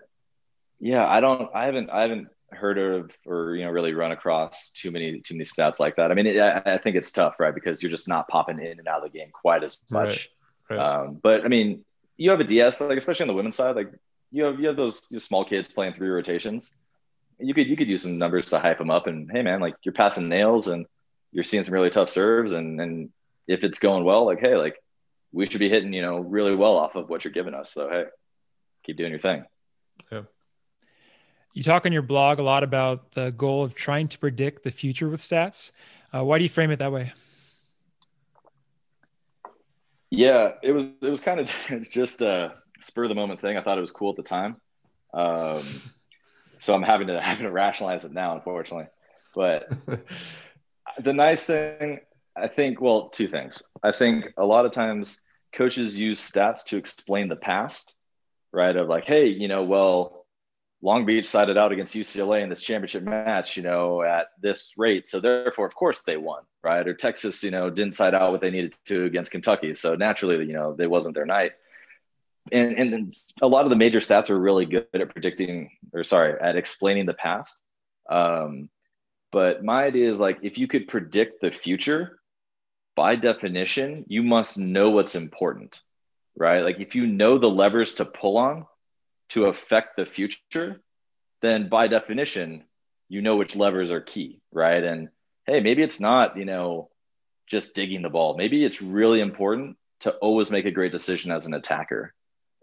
yeah, 0.80 1.08
I 1.08 1.22
don't, 1.22 1.50
I 1.56 1.66
haven't, 1.66 1.90
I 1.90 2.04
haven't 2.04 2.28
heard 2.52 2.78
of 2.78 3.12
or 3.26 3.56
you 3.56 3.66
know 3.66 3.72
really 3.72 3.94
run 3.94 4.12
across 4.12 4.72
too 4.72 4.92
many 4.92 5.22
too 5.22 5.34
many 5.34 5.46
stats 5.46 5.80
like 5.80 5.96
that. 5.96 6.12
I 6.12 6.14
mean, 6.14 6.28
it, 6.28 6.40
I, 6.40 6.74
I, 6.74 6.78
think 6.78 6.98
it's 6.98 7.12
tough, 7.12 7.40
right? 7.40 7.56
Because 7.56 7.82
you're 7.82 7.90
just 7.90 8.08
not 8.08 8.28
popping 8.28 8.60
in 8.60 8.78
and 8.78 8.88
out 8.88 9.04
of 9.04 9.12
the 9.12 9.18
game 9.18 9.30
quite 9.34 9.64
as 9.64 9.80
much. 9.90 10.30
Right. 10.70 10.78
Right. 10.78 11.04
Um, 11.04 11.20
but 11.22 11.46
I 11.46 11.48
mean, 11.48 11.84
you 12.16 12.30
have 12.30 12.40
a 12.42 12.44
DS, 12.44 12.80
like 12.80 12.98
especially 13.00 13.24
on 13.24 13.28
the 13.30 13.34
women's 13.34 13.56
side, 13.56 13.76
like 13.76 13.92
you 14.32 14.44
have 14.44 14.60
you 14.60 14.68
have 14.68 14.76
those 14.76 15.00
small 15.24 15.46
kids 15.46 15.70
playing 15.70 15.94
three 15.94 16.10
rotations. 16.10 16.74
You 17.40 17.54
could 17.54 17.68
you 17.68 17.76
could 17.76 17.90
use 17.90 18.04
some 18.04 18.18
numbers 18.18 18.48
to 18.48 18.60
hype 18.60 18.78
them 18.78 18.92
up, 18.92 19.08
and 19.08 19.30
hey, 19.32 19.42
man, 19.42 19.60
like 19.62 19.76
you're 19.84 19.94
passing 19.94 20.30
nails 20.30 20.68
and 20.68 20.86
you're 21.32 21.44
seeing 21.44 21.64
some 21.64 21.74
really 21.74 21.90
tough 21.90 22.10
serves, 22.10 22.52
and 22.54 22.80
and 22.80 23.10
if 23.48 23.64
it's 23.64 23.80
going 23.80 24.04
well, 24.04 24.26
like 24.26 24.40
hey, 24.40 24.56
like 24.56 24.78
we 25.32 25.46
should 25.46 25.60
be 25.60 25.70
hitting 25.70 25.94
you 25.94 26.02
know 26.02 26.20
really 26.20 26.56
well 26.56 26.78
off 26.78 26.96
of 26.96 27.10
what 27.10 27.24
you're 27.24 27.34
giving 27.34 27.54
us. 27.54 27.74
So 27.74 27.90
hey, 27.90 28.06
keep 28.84 28.98
doing 28.98 29.12
your 29.12 29.20
thing. 29.20 29.46
Yeah. 30.12 30.22
You 31.54 31.64
talk 31.64 31.86
on 31.86 31.94
your 31.94 32.02
blog 32.02 32.40
a 32.40 32.44
lot 32.44 32.64
about 32.64 33.14
the 33.14 33.32
goal 33.32 33.64
of 33.64 33.76
trying 33.76 34.10
to 34.10 34.20
predict 34.20 34.64
the 34.64 34.72
future 34.72 35.08
with 35.08 35.22
stats. 35.22 35.72
Uh, 36.14 36.24
why 36.24 36.38
do 36.38 36.44
you 36.44 36.50
frame 36.50 36.70
it 36.70 36.80
that 36.80 36.92
way? 36.92 37.14
Yeah, 40.10 40.54
it 40.62 40.72
was 40.72 40.86
it 41.02 41.10
was 41.10 41.22
kind 41.22 41.40
of 41.40 41.88
just 41.90 42.22
a 42.22 42.56
spur 42.86 43.04
of 43.04 43.10
the 43.10 43.16
moment 43.16 43.40
thing. 43.40 43.58
I 43.58 43.62
thought 43.62 43.78
it 43.78 43.82
was 43.82 43.92
cool 43.92 44.12
at 44.12 44.16
the 44.16 44.24
time, 44.24 44.58
um, 45.14 45.64
so 46.60 46.74
I'm 46.74 46.84
having 46.84 47.08
to 47.08 47.20
having 47.30 47.46
to 47.46 47.52
rationalize 47.52 48.06
it 48.06 48.14
now, 48.14 48.36
unfortunately. 48.36 48.88
But 49.36 49.70
the 51.00 51.14
nice 51.14 51.46
thing, 51.46 52.00
I 52.36 52.48
think, 52.48 52.80
well, 52.80 53.10
two 53.10 53.28
things. 53.28 53.64
I 53.84 53.92
think 53.92 54.34
a 54.38 54.46
lot 54.46 54.66
of 54.66 54.72
times 54.72 55.22
coaches 55.54 56.00
use 56.00 56.20
stats 56.20 56.66
to 56.66 56.78
explain 56.78 57.28
the 57.28 57.36
past 57.36 57.96
right? 58.56 58.76
Of 58.76 58.88
like, 58.88 59.06
hey, 59.06 59.28
you 59.28 59.48
know, 59.48 59.64
well, 59.64 60.26
Long 60.82 61.06
Beach 61.06 61.28
sided 61.28 61.58
out 61.58 61.72
against 61.72 61.94
UCLA 61.94 62.42
in 62.42 62.50
this 62.50 62.62
championship 62.62 63.04
match, 63.04 63.58
you 63.58 63.64
know, 63.64 64.02
at 64.02 64.28
this 64.42 64.74
rate. 64.78 65.08
So 65.08 65.20
therefore, 65.20 65.66
of 65.66 65.76
course, 65.76 66.02
they 66.02 66.18
won, 66.18 66.44
right? 66.64 66.88
Or 66.88 66.94
Texas, 66.94 67.44
you 67.44 67.52
know, 67.52 67.70
didn't 67.70 67.96
side 67.96 68.14
out 68.14 68.32
what 68.32 68.42
they 68.42 68.52
needed 68.52 68.74
to 68.86 69.04
against 69.06 69.32
Kentucky. 69.32 69.76
So 69.76 69.96
naturally, 69.96 70.46
you 70.46 70.54
know, 70.54 70.74
they 70.74 70.88
wasn't 70.88 71.16
their 71.16 71.26
night. 71.26 71.52
And, 72.52 72.78
and 72.78 73.18
a 73.42 73.48
lot 73.48 73.66
of 73.66 73.72
the 73.72 73.76
major 73.76 74.00
stats 74.00 74.30
are 74.30 74.40
really 74.40 74.66
good 74.66 74.88
at 74.94 75.10
predicting, 75.10 75.72
or 75.94 76.04
sorry, 76.04 76.40
at 76.40 76.56
explaining 76.56 77.06
the 77.06 77.14
past. 77.14 77.60
Um, 78.10 78.70
but 79.32 79.64
my 79.64 79.84
idea 79.84 80.10
is 80.10 80.20
like, 80.20 80.40
if 80.44 80.58
you 80.58 80.68
could 80.68 80.88
predict 80.88 81.42
the 81.42 81.52
future, 81.52 82.20
by 82.96 83.16
definition, 83.16 84.06
you 84.08 84.24
must 84.24 84.58
know 84.58 84.92
what's 84.92 85.16
important 85.16 85.82
right? 86.36 86.62
Like 86.62 86.80
if 86.80 86.96
you 86.96 87.08
know 87.08 87.38
the 87.38 87.50
levers 87.50 87.96
to 87.96 88.06
pull 88.06 88.38
on 88.38 88.66
to 89.30 89.46
affect 89.46 89.96
the 89.96 90.06
future, 90.06 90.82
then 91.42 91.70
by 91.70 91.88
definition, 91.88 92.64
you 93.08 93.22
know 93.22 93.38
which 93.38 93.56
levers 93.56 93.92
are 93.92 94.02
key, 94.02 94.42
right? 94.52 94.84
And 94.84 95.10
hey, 95.46 95.60
maybe 95.60 95.84
it's 95.84 96.00
not, 96.00 96.38
you 96.38 96.46
know, 96.46 96.90
just 97.48 97.76
digging 97.76 98.02
the 98.02 98.10
ball. 98.10 98.36
Maybe 98.38 98.66
it's 98.66 98.82
really 98.82 99.22
important 99.22 99.78
to 100.02 100.12
always 100.12 100.52
make 100.52 100.66
a 100.66 100.72
great 100.72 100.92
decision 100.92 101.32
as 101.32 101.46
an 101.46 101.54
attacker. 101.54 102.14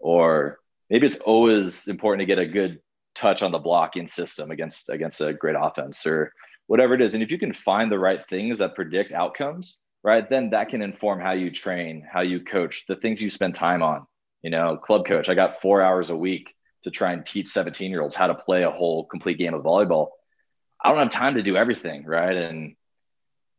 Or 0.03 0.59
maybe 0.89 1.07
it's 1.07 1.21
always 1.21 1.87
important 1.87 2.19
to 2.19 2.25
get 2.25 2.37
a 2.37 2.45
good 2.45 2.79
touch 3.15 3.41
on 3.41 3.53
the 3.53 3.57
blocking 3.57 4.05
system 4.05 4.51
against 4.51 4.89
against 4.89 5.21
a 5.21 5.33
great 5.33 5.55
offense 5.57 6.05
or 6.05 6.33
whatever 6.67 6.93
it 6.93 7.01
is. 7.01 7.13
And 7.13 7.23
if 7.23 7.31
you 7.31 7.39
can 7.39 7.53
find 7.53 7.89
the 7.89 7.97
right 7.97 8.19
things 8.27 8.57
that 8.57 8.75
predict 8.75 9.13
outcomes, 9.13 9.79
right 10.03 10.27
then 10.29 10.49
that 10.49 10.67
can 10.67 10.81
inform 10.81 11.21
how 11.21 11.31
you 11.31 11.49
train 11.49 12.05
how 12.11 12.19
you 12.19 12.41
coach 12.41 12.85
the 12.85 12.97
things 12.97 13.21
you 13.21 13.29
spend 13.29 13.55
time 13.55 13.81
on. 13.81 14.05
You 14.41 14.49
know 14.49 14.75
club 14.75 15.05
coach 15.05 15.29
i 15.29 15.35
got 15.35 15.61
four 15.61 15.81
hours 15.81 16.09
a 16.09 16.17
week 16.17 16.53
to 16.83 16.91
try 16.91 17.13
and 17.13 17.25
teach 17.25 17.47
17 17.47 17.89
year 17.89 18.01
olds 18.01 18.13
how 18.13 18.27
to 18.27 18.35
play 18.35 18.63
a 18.63 18.71
whole 18.71 19.05
complete 19.05 19.37
game 19.37 19.53
of 19.53 19.63
volleyball. 19.63 20.09
I 20.83 20.89
don't 20.89 20.97
have 20.97 21.11
time 21.11 21.35
to 21.35 21.41
do 21.41 21.55
everything 21.55 22.03
right? 22.05 22.35
And 22.35 22.75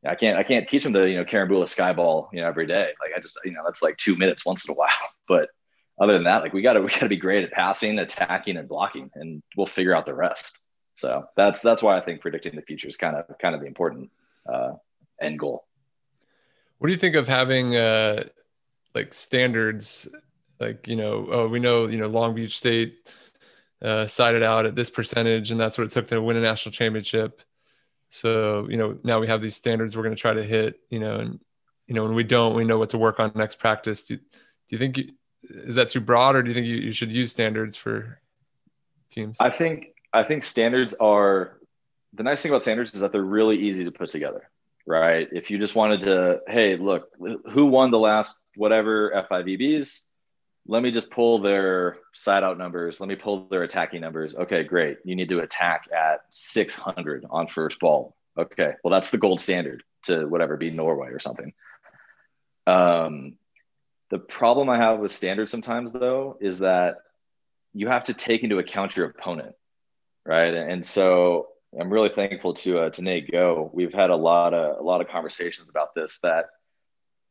i 0.07 0.15
can't 0.15 0.37
i 0.37 0.43
can't 0.43 0.69
teach 0.69 0.85
them 0.85 0.93
the 0.93 1.09
you 1.09 1.17
know 1.17 1.25
carambola 1.25 1.65
skyball 1.65 2.29
you 2.35 2.43
know 2.43 2.49
every 2.49 2.67
day. 2.67 2.91
Like 3.01 3.13
i 3.17 3.21
just 3.21 3.39
you 3.47 3.53
know 3.53 3.63
that's 3.65 3.83
like 3.83 3.97
two 3.97 4.15
minutes 4.15 4.45
once 4.45 4.69
in 4.69 4.73
a 4.73 4.77
while 4.77 5.09
but 5.27 5.49
other 5.99 6.15
than 6.15 6.25
that 6.25 6.43
like 6.43 6.53
we 6.53 6.63
gotta 6.63 6.81
we 6.83 6.89
gotta 6.91 7.09
be 7.09 7.17
great 7.17 7.45
at 7.45 7.53
passing 7.53 7.99
attacking 7.99 8.57
and 8.57 8.69
blocking 8.69 9.11
and 9.15 9.43
we'll 9.57 9.67
figure 9.67 9.95
out 9.95 10.07
the 10.07 10.15
rest 10.15 10.61
so 10.97 11.25
that's 11.37 11.61
that's 11.61 11.83
why 11.83 11.97
i 11.97 12.01
think 12.01 12.21
predicting 12.21 12.55
the 12.57 12.63
future 12.63 12.89
is 12.89 12.97
kind 12.97 13.17
of 13.17 13.27
kind 13.39 13.55
of 13.55 13.61
the 13.61 13.67
important 13.67 14.11
uh, 14.53 14.73
end 15.21 15.39
goal 15.39 15.65
what 16.79 16.89
do 16.89 16.93
you 16.93 16.99
think 16.99 17.15
of 17.15 17.27
having 17.27 17.77
uh, 17.77 18.25
like 18.95 19.15
standards? 19.15 20.09
Like 20.61 20.87
you 20.87 20.97
know, 20.97 21.27
oh, 21.31 21.49
we 21.49 21.59
know 21.59 21.87
you 21.87 21.99
know 21.99 22.09
Long 22.09 22.35
Beach 22.35 22.57
State 22.57 23.09
uh, 23.83 24.07
sided 24.07 24.43
out 24.43 24.67
at 24.67 24.75
this 24.75 24.91
percentage, 24.91 25.51
and 25.51 25.59
that's 25.59 25.79
what 25.79 25.87
it 25.87 25.91
took 25.91 26.09
to 26.09 26.21
win 26.21 26.37
a 26.37 26.41
national 26.41 26.73
championship. 26.73 27.43
So 28.09 28.69
you 28.69 28.77
know, 28.77 28.99
now 29.03 29.19
we 29.19 29.27
have 29.27 29.43
these 29.43 29.57
standards 29.57 29.97
we're 29.97 30.03
going 30.03 30.15
to 30.15 30.21
try 30.21 30.35
to 30.35 30.45
hit. 30.45 30.79
You 30.91 31.01
know, 31.01 31.17
and 31.17 31.41
you 31.87 31.95
know 31.95 32.03
when 32.03 32.15
we 32.15 32.23
don't, 32.23 32.55
we 32.55 32.65
know 32.65 32.79
what 32.79 32.91
to 32.91 32.99
work 32.99 33.19
on 33.19 33.33
next 33.35 33.59
practice. 33.59 34.03
Do, 34.03 34.17
do 34.17 34.23
you 34.69 34.79
think 34.79 34.99
you, 34.99 35.13
is 35.51 35.75
that 35.77 35.89
too 35.89 36.01
broad, 36.01 36.37
or 36.37 36.43
do 36.43 36.49
you 36.49 36.55
think 36.55 36.67
you, 36.67 36.77
you 36.77 36.93
should 36.93 37.11
use 37.11 37.31
standards 37.31 37.77
for 37.77 38.21
teams? 39.11 39.37
I 39.41 39.51
think 39.51 39.95
I 40.13 40.25
think 40.25 40.43
standards 40.43 40.95
are 40.95 41.59
the 42.13 42.23
nice 42.23 42.43
thing 42.43 42.53
about 42.53 42.63
standards 42.63 42.95
is 42.95 43.01
that 43.01 43.13
they're 43.13 43.23
really 43.23 43.59
easy 43.59 43.85
to 43.85 43.91
put 43.91 44.11
together 44.11 44.49
right? 44.87 45.29
If 45.33 45.51
you 45.51 45.59
just 45.59 45.75
wanted 45.75 46.03
to, 46.03 46.41
hey, 46.47 46.77
look, 46.77 47.09
who 47.19 47.67
won 47.67 47.91
the 47.91 47.99
last 47.99 48.43
whatever 48.57 49.27
FIVBs? 49.31 50.01
Let 50.67 50.83
me 50.83 50.91
just 50.91 51.11
pull 51.11 51.41
their 51.41 51.99
side 52.15 52.43
out 52.43 52.57
numbers. 52.57 53.01
Let 53.01 53.09
me 53.09 53.17
pull 53.17 53.49
their 53.49 53.63
attacking 53.63 54.01
numbers. 54.01 54.35
Okay, 54.35 54.65
great. 54.65 54.99
You 55.05 55.15
need 55.15 55.29
to 55.29 55.41
attack 55.41 55.89
at 55.95 56.21
600 56.31 57.27
on 57.29 57.49
first 57.49 57.79
ball. 57.81 58.17
Okay, 58.37 58.73
well, 58.83 58.91
that's 58.91 59.11
the 59.11 59.19
gold 59.19 59.41
standard 59.41 59.83
to 60.05 60.27
whatever 60.27 60.57
be 60.57 60.71
Norway 60.71 61.09
or 61.09 61.21
something. 61.21 61.53
Um, 62.67 63.35
the 64.11 64.19
problem 64.19 64.69
I 64.69 64.79
have 64.79 64.99
with 64.99 65.13
standards 65.13 65.51
sometimes, 65.51 65.93
though, 65.93 66.37
is 66.41 66.61
that 66.61 66.99
you 67.73 67.89
have 67.89 68.05
to 68.05 68.15
take 68.15 68.43
into 68.43 68.59
account 68.59 68.97
your 68.97 69.07
opponent, 69.07 69.55
right? 70.25 70.55
And 70.55 70.85
so 70.85 71.49
I'm 71.79 71.93
really 71.93 72.09
thankful 72.09 72.55
to 72.55 72.81
uh, 72.81 72.91
to 72.91 73.03
Nate 73.03 73.31
Ngo. 73.31 73.73
We've 73.73 73.93
had 73.93 74.11
a 74.11 74.17
lot 74.17 74.55
of 74.55 74.79
a 74.79 74.83
lot 74.83 75.01
of 75.01 75.09
conversations 75.09 75.69
about 75.69 75.95
this. 75.95 76.21
That 76.21 76.47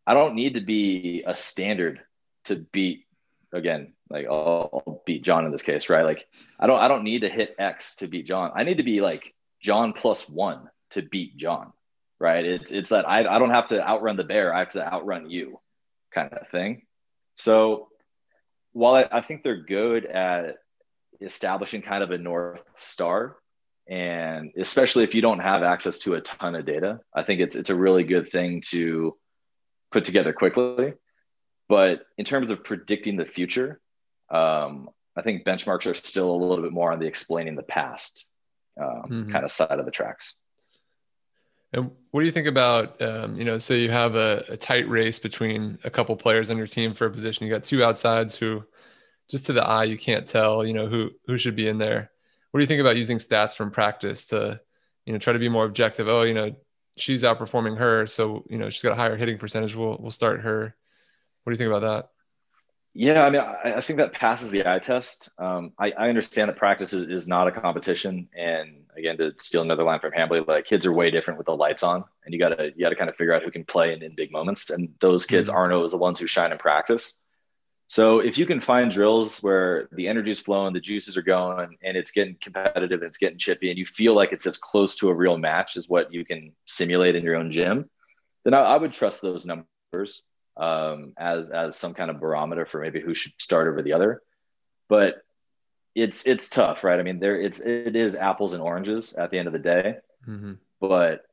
I 0.06 0.14
don't 0.14 0.36
need 0.36 0.56
to 0.56 0.62
be 0.62 1.24
a 1.26 1.36
standard 1.36 2.02
to 2.46 2.56
beat. 2.58 3.06
Again, 3.54 3.94
like 4.10 4.26
I'll, 4.26 4.70
I'll 4.86 5.04
beat 5.06 5.24
John 5.24 5.46
in 5.46 5.52
this 5.52 5.62
case, 5.62 5.88
right? 5.90 6.04
Like 6.04 6.28
I 6.60 6.68
don't 6.68 6.80
I 6.80 6.88
don't 6.88 7.04
need 7.04 7.22
to 7.22 7.30
hit 7.30 7.56
X 7.60 7.98
to 7.98 8.08
beat 8.08 8.26
John. 8.26 8.52
I 8.56 8.64
need 8.64 8.78
to 8.78 8.84
be 8.84 9.00
like 9.00 9.34
John 9.62 9.94
plus 9.94 10.28
one 10.28 10.70
to 10.92 11.04
beat 11.04 11.38
John, 11.38 11.72
right? 12.20 12.44
It's 12.44 12.72
it's 12.72 12.90
that 12.90 13.08
I 13.08 13.20
I 13.20 13.40
don't 13.40 13.52
have 13.52 13.68
to 13.68 13.88
outrun 13.88 14.18
the 14.18 14.24
bear. 14.24 14.54
I 14.54 14.60
have 14.60 14.72
to 14.72 14.94
outrun 14.94 15.30
you, 15.30 15.60
kind 16.14 16.34
of 16.34 16.48
thing. 16.50 16.84
So 17.36 17.90
while 18.74 18.96
I, 18.96 19.08
I 19.12 19.22
think 19.22 19.44
they're 19.44 19.64
good 19.64 20.06
at 20.06 20.58
establishing 21.22 21.82
kind 21.82 22.04
of 22.04 22.12
a 22.12 22.18
north 22.18 22.62
star 22.76 23.38
and 23.88 24.52
especially 24.58 25.04
if 25.04 25.14
you 25.14 25.22
don't 25.22 25.40
have 25.40 25.64
access 25.64 26.00
to 26.00 26.16
a 26.16 26.22
ton 26.22 26.56
of 26.56 26.66
data 26.66 27.00
i 27.14 27.22
think 27.22 27.42
it's 27.42 27.56
it's 27.56 27.70
a 27.70 27.76
really 27.76 28.04
good 28.04 28.28
thing 28.30 28.62
to 28.62 29.16
put 29.92 30.06
together 30.06 30.34
quickly 30.34 30.94
but 31.70 32.02
in 32.18 32.26
terms 32.26 32.50
of 32.50 32.64
predicting 32.64 33.18
the 33.18 33.26
future 33.26 33.80
um, 34.30 34.90
i 35.16 35.22
think 35.22 35.46
benchmarks 35.46 35.90
are 35.90 35.96
still 35.96 36.32
a 36.32 36.38
little 36.38 36.64
bit 36.64 36.72
more 36.72 36.92
on 36.92 37.00
the 37.00 37.08
explaining 37.08 37.56
the 37.56 37.64
past 37.64 38.26
um, 38.82 39.04
mm-hmm. 39.10 39.32
kind 39.32 39.46
of 39.46 39.52
side 39.52 39.80
of 39.80 39.86
the 39.86 39.92
tracks 39.92 40.36
and 41.74 41.92
what 42.12 42.22
do 42.22 42.26
you 42.26 42.32
think 42.32 42.48
about 42.48 43.02
um, 43.02 43.38
you 43.38 43.44
know 43.44 43.58
say 43.58 43.82
you 43.82 43.92
have 43.92 44.16
a, 44.16 44.44
a 44.50 44.58
tight 44.58 44.88
race 44.88 45.20
between 45.20 45.78
a 45.84 45.90
couple 45.90 46.16
players 46.16 46.50
on 46.52 46.58
your 46.58 46.68
team 46.68 46.94
for 46.94 47.08
a 47.08 47.12
position 47.12 47.46
you 47.46 47.54
got 47.54 47.64
two 47.64 47.84
outsides 47.84 48.36
who 48.36 48.64
just 49.30 49.46
to 49.46 49.54
the 49.54 49.64
eye 49.64 49.84
you 49.84 49.98
can't 49.98 50.28
tell 50.28 50.66
you 50.66 50.74
know 50.74 50.88
who 50.88 51.10
who 51.28 51.38
should 51.38 51.56
be 51.56 51.68
in 51.68 51.78
there 51.78 52.12
what 52.54 52.60
do 52.60 52.64
you 52.64 52.68
think 52.68 52.82
about 52.82 52.98
using 52.98 53.18
stats 53.18 53.56
from 53.56 53.72
practice 53.72 54.26
to, 54.26 54.60
you 55.08 55.14
know, 55.14 55.18
try 55.18 55.34
to 55.34 55.40
be 55.40 55.50
more 55.50 55.66
objective? 55.66 56.08
Oh, 56.08 56.22
you 56.22 56.36
know, 56.36 56.56
she's 56.96 57.24
outperforming 57.24 57.80
her, 57.80 58.06
so 58.06 58.46
you 58.48 58.60
know 58.60 58.70
she's 58.70 58.84
got 58.84 58.92
a 58.92 58.96
higher 58.96 59.18
hitting 59.18 59.40
percentage. 59.40 59.76
We'll 59.76 59.98
we'll 60.00 60.12
start 60.12 60.42
her. 60.42 60.76
What 61.44 61.50
do 61.50 61.54
you 61.54 61.58
think 61.58 61.76
about 61.76 61.82
that? 61.82 62.10
Yeah, 62.94 63.26
I 63.26 63.30
mean, 63.32 63.42
I, 63.42 63.78
I 63.78 63.82
think 63.82 63.98
that 63.98 64.14
passes 64.14 64.52
the 64.52 64.70
eye 64.70 64.78
test. 64.78 65.32
Um, 65.40 65.74
I, 65.80 65.94
I, 65.98 66.10
understand 66.10 66.50
that 66.50 66.58
practice 66.58 66.94
is, 66.94 67.10
is 67.10 67.28
not 67.28 67.48
a 67.48 67.52
competition, 67.52 68.30
and 68.38 68.83
again, 68.98 69.18
to 69.18 69.34
steal 69.40 69.62
another 69.62 69.84
line 69.84 70.00
from 70.00 70.12
Hambly, 70.12 70.48
like 70.48 70.66
kids 70.66 70.86
are 70.86 70.94
way 70.94 71.12
different 71.12 71.38
with 71.38 71.46
the 71.46 71.56
lights 71.56 71.84
on, 71.84 72.04
and 72.26 72.34
you 72.34 72.40
gotta 72.40 72.72
you 72.76 72.82
gotta 72.82 72.96
kind 72.96 73.10
of 73.10 73.16
figure 73.16 73.34
out 73.34 73.44
who 73.44 73.52
can 73.52 73.66
play 73.66 73.94
in, 73.94 74.02
in 74.04 74.16
big 74.16 74.32
moments, 74.32 74.70
and 74.70 74.94
those 75.02 75.26
kids 75.26 75.50
mm-hmm. 75.50 75.58
aren't 75.58 75.74
always 75.74 75.92
the 75.92 75.98
ones 75.98 76.20
who 76.20 76.28
shine 76.28 76.52
in 76.52 76.58
practice. 76.58 77.18
So 77.88 78.20
if 78.20 78.38
you 78.38 78.46
can 78.46 78.60
find 78.60 78.90
drills 78.90 79.40
where 79.40 79.88
the 79.92 80.08
energy 80.08 80.32
is 80.32 80.40
flowing, 80.40 80.74
the 80.74 80.80
juices 80.80 81.16
are 81.18 81.22
going, 81.22 81.78
and 81.84 81.96
it's 81.96 82.12
getting 82.12 82.38
competitive 82.42 83.02
and 83.02 83.08
it's 83.08 83.18
getting 83.18 83.38
chippy, 83.38 83.70
and 83.70 83.78
you 83.78 83.86
feel 83.86 84.16
like 84.16 84.32
it's 84.32 84.48
as 84.48 84.58
close 84.58 84.96
to 84.98 85.10
a 85.10 85.14
real 85.14 85.38
match 85.38 85.78
as 85.78 85.88
what 85.88 86.14
you 86.14 86.26
can 86.26 86.54
simulate 86.66 87.16
in 87.16 87.24
your 87.24 87.36
own 87.36 87.52
gym, 87.52 87.90
then 88.44 88.54
I, 88.54 88.62
I 88.62 88.78
would 88.78 88.94
trust 88.94 89.22
those 89.22 89.46
numbers 89.46 90.24
um, 90.58 91.14
as 91.18 91.50
as 91.52 91.76
some 91.76 91.94
kind 91.94 92.10
of 92.10 92.20
barometer 92.20 92.66
for 92.66 92.82
maybe 92.82 93.00
who 93.00 93.14
should 93.14 93.34
start 93.40 93.68
over 93.68 93.82
the 93.82 93.94
other. 93.94 94.22
But 94.90 95.22
it's 95.96 96.26
it's 96.26 96.50
tough, 96.50 96.84
right? 96.84 97.00
I 97.00 97.04
mean, 97.04 97.20
there 97.20 97.40
it's 97.40 97.60
it 97.60 97.96
is 97.96 98.16
apples 98.16 98.54
and 98.54 98.62
oranges 98.62 99.14
at 99.14 99.32
the 99.32 99.38
end 99.38 99.48
of 99.48 99.54
the 99.54 99.60
day, 99.60 99.98
mm-hmm. 100.28 100.54
but 100.80 101.26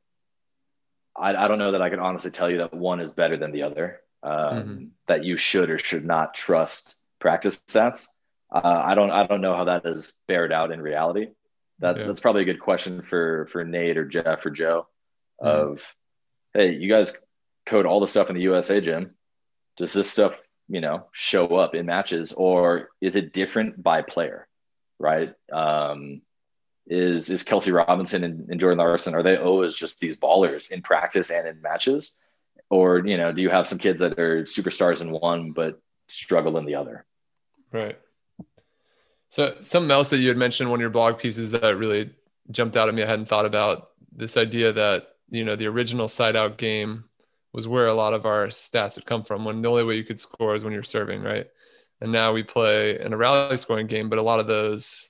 I, 1.15 1.35
I 1.35 1.47
don't 1.47 1.59
know 1.59 1.71
that 1.71 1.81
I 1.81 1.89
can 1.89 1.99
honestly 1.99 2.31
tell 2.31 2.49
you 2.49 2.59
that 2.59 2.73
one 2.73 2.99
is 2.99 3.13
better 3.13 3.37
than 3.37 3.51
the 3.51 3.63
other 3.63 4.01
um, 4.23 4.33
mm-hmm. 4.33 4.85
that 5.07 5.23
you 5.23 5.37
should 5.37 5.69
or 5.69 5.77
should 5.77 6.05
not 6.05 6.33
trust 6.33 6.95
practice 7.19 7.57
stats. 7.67 8.07
Uh, 8.53 8.61
I 8.63 8.95
don't 8.95 9.11
I 9.11 9.25
don't 9.25 9.41
know 9.41 9.55
how 9.55 9.65
that 9.65 9.85
is 9.85 10.15
bared 10.27 10.51
out 10.51 10.71
in 10.71 10.81
reality. 10.81 11.29
That 11.79 11.97
yeah. 11.97 12.05
that's 12.05 12.19
probably 12.19 12.43
a 12.43 12.45
good 12.45 12.59
question 12.59 13.01
for 13.01 13.47
for 13.51 13.63
Nate 13.63 13.97
or 13.97 14.05
Jeff 14.05 14.45
or 14.45 14.51
Joe. 14.51 14.87
Mm-hmm. 15.41 15.71
Of 15.71 15.81
hey, 16.53 16.73
you 16.73 16.87
guys 16.87 17.23
code 17.65 17.85
all 17.87 17.99
the 17.99 18.07
stuff 18.07 18.29
in 18.29 18.35
the 18.35 18.43
USA 18.43 18.79
gym. 18.79 19.15
Does 19.77 19.93
this 19.93 20.11
stuff 20.11 20.39
you 20.67 20.81
know 20.81 21.07
show 21.13 21.47
up 21.55 21.73
in 21.73 21.87
matches 21.87 22.33
or 22.33 22.89
is 23.01 23.15
it 23.15 23.33
different 23.33 23.81
by 23.81 24.03
player? 24.03 24.47
Right? 25.01 25.33
Um, 25.51 26.21
is 26.87 27.29
is 27.29 27.43
Kelsey 27.43 27.71
Robinson 27.71 28.23
and, 28.23 28.49
and 28.49 28.59
Jordan 28.59 28.79
Larson 28.79 29.15
are 29.15 29.23
they 29.23 29.37
always 29.37 29.75
just 29.75 29.99
these 29.99 30.17
ballers 30.17 30.71
in 30.71 30.81
practice 30.81 31.29
and 31.29 31.47
in 31.47 31.61
matches? 31.61 32.17
or 32.71 33.05
you 33.05 33.17
know 33.17 33.31
do 33.31 33.43
you 33.43 33.49
have 33.49 33.67
some 33.67 33.77
kids 33.77 33.99
that 33.99 34.17
are 34.17 34.45
superstars 34.45 35.01
in 35.01 35.11
one 35.11 35.51
but 35.51 35.79
struggle 36.07 36.57
in 36.57 36.65
the 36.65 36.73
other 36.73 37.05
right 37.71 37.99
so 39.29 39.55
something 39.59 39.91
else 39.91 40.09
that 40.09 40.17
you 40.17 40.29
had 40.29 40.37
mentioned 40.37 40.69
one 40.69 40.79
of 40.79 40.81
your 40.81 40.89
blog 40.89 41.19
pieces 41.19 41.51
that 41.51 41.77
really 41.77 42.09
jumped 42.49 42.75
out 42.75 42.89
at 42.89 42.95
me 42.95 43.03
i 43.03 43.05
hadn't 43.05 43.27
thought 43.27 43.45
about 43.45 43.89
this 44.11 44.37
idea 44.37 44.73
that 44.73 45.09
you 45.29 45.45
know 45.45 45.55
the 45.55 45.67
original 45.67 46.07
side 46.07 46.35
out 46.35 46.57
game 46.57 47.03
was 47.53 47.67
where 47.67 47.87
a 47.87 47.93
lot 47.93 48.13
of 48.13 48.25
our 48.25 48.47
stats 48.47 48.95
had 48.95 49.05
come 49.05 49.23
from 49.23 49.45
when 49.45 49.61
the 49.61 49.69
only 49.69 49.83
way 49.83 49.95
you 49.95 50.03
could 50.03 50.19
score 50.19 50.55
is 50.55 50.63
when 50.63 50.73
you're 50.73 50.83
serving 50.83 51.21
right 51.21 51.47
and 52.01 52.11
now 52.11 52.33
we 52.33 52.43
play 52.43 52.99
in 52.99 53.13
a 53.13 53.17
rally 53.17 53.57
scoring 53.57 53.87
game 53.87 54.09
but 54.09 54.19
a 54.19 54.23
lot 54.23 54.39
of 54.39 54.47
those 54.47 55.09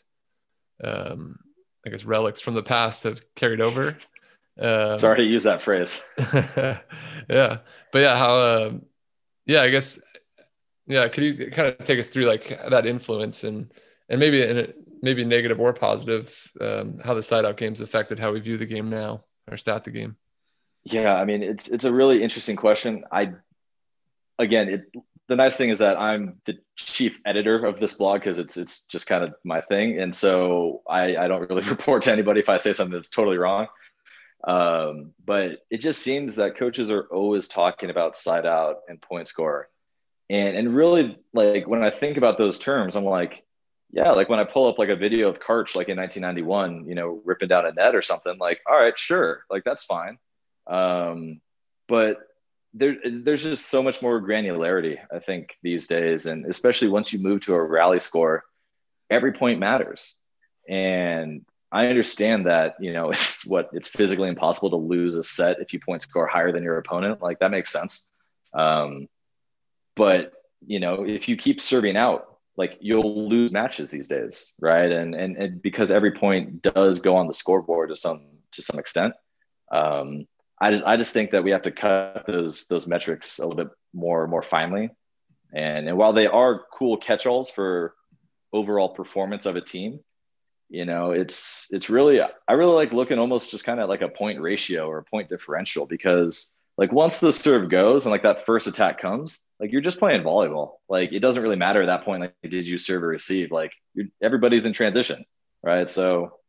um, 0.84 1.38
i 1.86 1.90
guess 1.90 2.04
relics 2.04 2.42
from 2.42 2.54
the 2.54 2.64
past 2.64 3.04
have 3.04 3.22
carried 3.36 3.62
over 3.62 3.98
um, 4.60 4.98
Sorry 4.98 5.18
to 5.18 5.24
use 5.24 5.44
that 5.44 5.62
phrase. 5.62 6.04
yeah, 6.34 6.80
but 7.92 8.00
yeah, 8.00 8.16
how? 8.16 8.34
Uh, 8.36 8.72
yeah, 9.46 9.62
I 9.62 9.70
guess. 9.70 10.00
Yeah, 10.88 11.08
could 11.08 11.24
you 11.24 11.52
kind 11.52 11.70
of 11.70 11.86
take 11.86 12.00
us 12.00 12.10
through 12.10 12.24
like 12.24 12.60
that 12.70 12.86
influence 12.86 13.44
and 13.44 13.72
and 14.10 14.20
maybe 14.20 14.42
in 14.42 14.58
a, 14.58 14.68
maybe 15.02 15.24
negative 15.24 15.60
or 15.60 15.74
positive 15.74 16.52
um, 16.60 17.00
how 17.04 17.14
the 17.14 17.24
side 17.24 17.46
out 17.46 17.58
games 17.58 17.82
affected 17.82 18.20
how 18.20 18.32
we 18.32 18.40
view 18.40 18.58
the 18.58 18.66
game 18.66 18.90
now 18.90 19.24
or 19.50 19.58
stat 19.58 19.84
the 19.84 19.92
game? 19.92 20.18
Yeah, 20.84 21.16
I 21.16 21.26
mean 21.26 21.44
it's 21.44 21.70
it's 21.70 21.86
a 21.86 21.94
really 21.94 22.22
interesting 22.22 22.56
question. 22.56 23.06
I 23.12 23.34
again, 24.38 24.70
it 24.70 24.82
the 25.32 25.38
nice 25.38 25.56
thing 25.56 25.70
is 25.70 25.80
that 25.80 25.98
I'm 25.98 26.42
the 26.46 26.58
chief 26.76 27.22
editor 27.26 27.66
of 27.66 27.80
this 27.80 27.94
blog 27.94 28.20
because 28.20 28.38
it's 28.38 28.58
it's 28.58 28.82
just 28.84 29.08
kind 29.08 29.24
of 29.24 29.34
my 29.46 29.62
thing, 29.62 29.98
and 29.98 30.14
so 30.14 30.82
I 30.90 31.16
I 31.16 31.30
don't 31.30 31.50
really 31.50 31.62
report 31.70 32.02
to 32.04 32.12
anybody 32.12 32.42
if 32.42 32.50
I 32.50 32.58
say 32.58 32.74
something 32.74 32.98
that's 32.98 33.10
totally 33.10 33.38
wrong. 33.38 33.68
Um, 34.46 35.14
but 35.24 35.60
it 35.70 35.78
just 35.78 36.02
seems 36.02 36.36
that 36.36 36.58
coaches 36.58 36.92
are 36.92 37.04
always 37.04 37.48
talking 37.48 37.90
about 37.90 38.18
side 38.18 38.46
out 38.46 38.80
and 38.90 39.02
point 39.02 39.30
score. 39.30 39.70
And, 40.30 40.58
and 40.58 40.76
really 40.76 41.18
like 41.34 41.66
when 41.66 41.82
I 41.82 41.92
think 41.92 42.18
about 42.18 42.38
those 42.38 42.60
terms, 42.60 42.98
I'm 42.98 43.06
like, 43.06 43.46
yeah, 43.90 44.12
like 44.12 44.28
when 44.28 44.40
I 44.40 44.44
pull 44.44 44.68
up 44.68 44.80
like 44.80 44.90
a 44.90 44.98
video 44.98 45.30
of 45.30 45.40
Karch, 45.40 45.76
like 45.76 45.88
in 45.88 45.98
1991, 45.98 46.90
you 46.90 46.96
know, 46.96 47.22
ripping 47.24 47.48
down 47.48 47.66
a 47.66 47.72
net 47.72 47.96
or 47.96 48.02
something 48.02 48.38
like, 48.38 48.60
all 48.70 48.78
right, 48.78 49.00
sure. 49.00 49.46
Like 49.50 49.64
that's 49.64 49.86
fine. 49.86 50.18
Um, 50.68 51.40
but 51.88 52.18
there, 52.74 52.96
there's 53.04 53.44
just 53.44 53.70
so 53.70 53.84
much 53.84 54.02
more 54.02 54.22
granularity, 54.22 54.98
I 55.14 55.20
think 55.20 55.56
these 55.62 55.88
days. 55.88 56.26
And 56.26 56.46
especially 56.46 56.88
once 56.88 57.12
you 57.12 57.20
move 57.20 57.42
to 57.42 57.54
a 57.54 57.64
rally 57.64 58.00
score, 58.00 58.44
every 59.10 59.34
point 59.34 59.60
matters. 59.60 60.16
And 60.70 61.46
I 61.72 61.88
understand 61.88 62.46
that, 62.46 62.76
you 62.80 62.94
know, 62.94 63.12
it's 63.12 63.46
what 63.46 63.70
it's 63.74 63.90
physically 63.90 64.30
impossible 64.30 64.70
to 64.72 64.78
lose 64.78 65.16
a 65.16 65.24
set 65.24 65.60
if 65.60 65.74
you 65.74 65.80
point 65.80 66.02
score 66.02 66.28
higher 66.28 66.52
than 66.52 66.64
your 66.64 66.78
opponent. 66.78 67.22
Like 67.22 67.40
that 67.40 67.52
makes 67.52 67.72
sense. 67.72 68.08
Um, 68.54 69.08
but 69.96 70.34
you 70.66 70.80
know, 70.80 71.06
if 71.06 71.28
you 71.28 71.36
keep 71.36 71.60
serving 71.60 71.98
out, 71.98 72.28
like 72.58 72.78
you'll 72.80 73.28
lose 73.28 73.52
matches 73.52 73.90
these 73.90 74.08
days, 74.08 74.54
right? 74.60 74.92
And 74.92 75.16
and, 75.16 75.38
and 75.38 75.62
because 75.62 75.92
every 75.92 76.12
point 76.12 76.62
does 76.62 77.00
go 77.00 77.16
on 77.16 77.28
the 77.28 77.34
scoreboard 77.34 77.90
to 77.90 77.96
some 77.96 78.28
to 78.52 78.62
some 78.62 78.80
extent. 78.80 79.14
Um, 79.72 80.28
I 80.62 80.72
just 80.72 80.84
I 80.86 80.96
just 80.98 81.12
think 81.12 81.32
that 81.32 81.44
we 81.44 81.52
have 81.52 81.64
to 81.64 81.72
cut 81.72 82.26
those 82.28 82.68
those 82.68 82.88
metrics 82.88 83.40
a 83.40 83.46
little 83.48 83.64
bit 83.64 83.74
more 83.94 84.28
more 84.28 84.44
finely. 84.44 84.92
And 85.54 85.88
and 85.88 85.98
while 85.98 86.14
they 86.14 86.28
are 86.28 86.62
cool 86.72 86.98
catch-alls 86.98 87.50
for 87.52 87.96
overall 88.54 88.90
performance 88.90 89.46
of 89.46 89.56
a 89.56 89.62
team, 89.62 90.00
you 90.70 90.86
know 90.86 91.12
it's 91.12 91.68
it's 91.72 91.90
really 91.90 92.22
i 92.22 92.54
really 92.54 92.74
like 92.74 92.94
looking 92.94 93.20
almost 93.20 93.52
just 93.52 93.66
kind 93.66 93.80
of 93.82 93.90
like 93.90 94.02
a 94.02 94.08
point 94.08 94.40
ratio 94.40 94.88
or 94.88 95.00
a 95.00 95.04
point 95.04 95.28
differential 95.28 95.86
because 95.86 96.58
like 96.78 96.94
once 96.94 97.20
the 97.20 97.34
serve 97.34 97.70
goes 97.70 98.06
and 98.06 98.12
like 98.12 98.24
that 98.24 98.46
first 98.46 98.68
attack 98.68 99.02
comes 99.02 99.44
like 99.60 99.72
you're 99.72 99.82
just 99.82 100.00
playing 100.00 100.24
volleyball. 100.24 100.78
Like 100.90 101.12
it 101.14 101.20
doesn't 101.20 101.44
really 101.44 101.56
matter 101.56 101.82
at 101.82 101.88
that 101.88 102.06
point 102.06 102.22
like 102.22 102.34
did 102.42 102.66
you 102.66 102.78
serve 102.78 103.04
or 103.04 103.08
receive? 103.08 103.52
Like 103.52 103.74
everybody's 104.22 104.66
in 104.66 104.74
transition 104.74 105.26
right? 105.64 105.90
So 105.90 106.40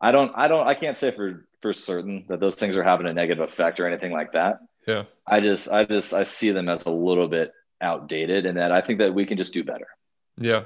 i 0.00 0.10
don't 0.10 0.32
i 0.36 0.48
don't 0.48 0.66
i 0.66 0.74
can't 0.74 0.96
say 0.96 1.10
for 1.10 1.46
for 1.60 1.72
certain 1.72 2.24
that 2.28 2.40
those 2.40 2.54
things 2.54 2.76
are 2.76 2.82
having 2.82 3.06
a 3.06 3.12
negative 3.12 3.48
effect 3.48 3.80
or 3.80 3.86
anything 3.86 4.12
like 4.12 4.32
that. 4.32 4.60
Yeah. 4.86 5.04
I 5.26 5.40
just 5.40 5.70
I 5.70 5.84
just 5.84 6.12
I 6.12 6.24
see 6.24 6.50
them 6.50 6.68
as 6.68 6.86
a 6.86 6.90
little 6.90 7.28
bit 7.28 7.52
outdated 7.80 8.46
and 8.46 8.58
that 8.58 8.72
I 8.72 8.80
think 8.80 8.98
that 8.98 9.14
we 9.14 9.26
can 9.26 9.36
just 9.36 9.52
do 9.52 9.62
better. 9.62 9.86
Yeah. 10.38 10.64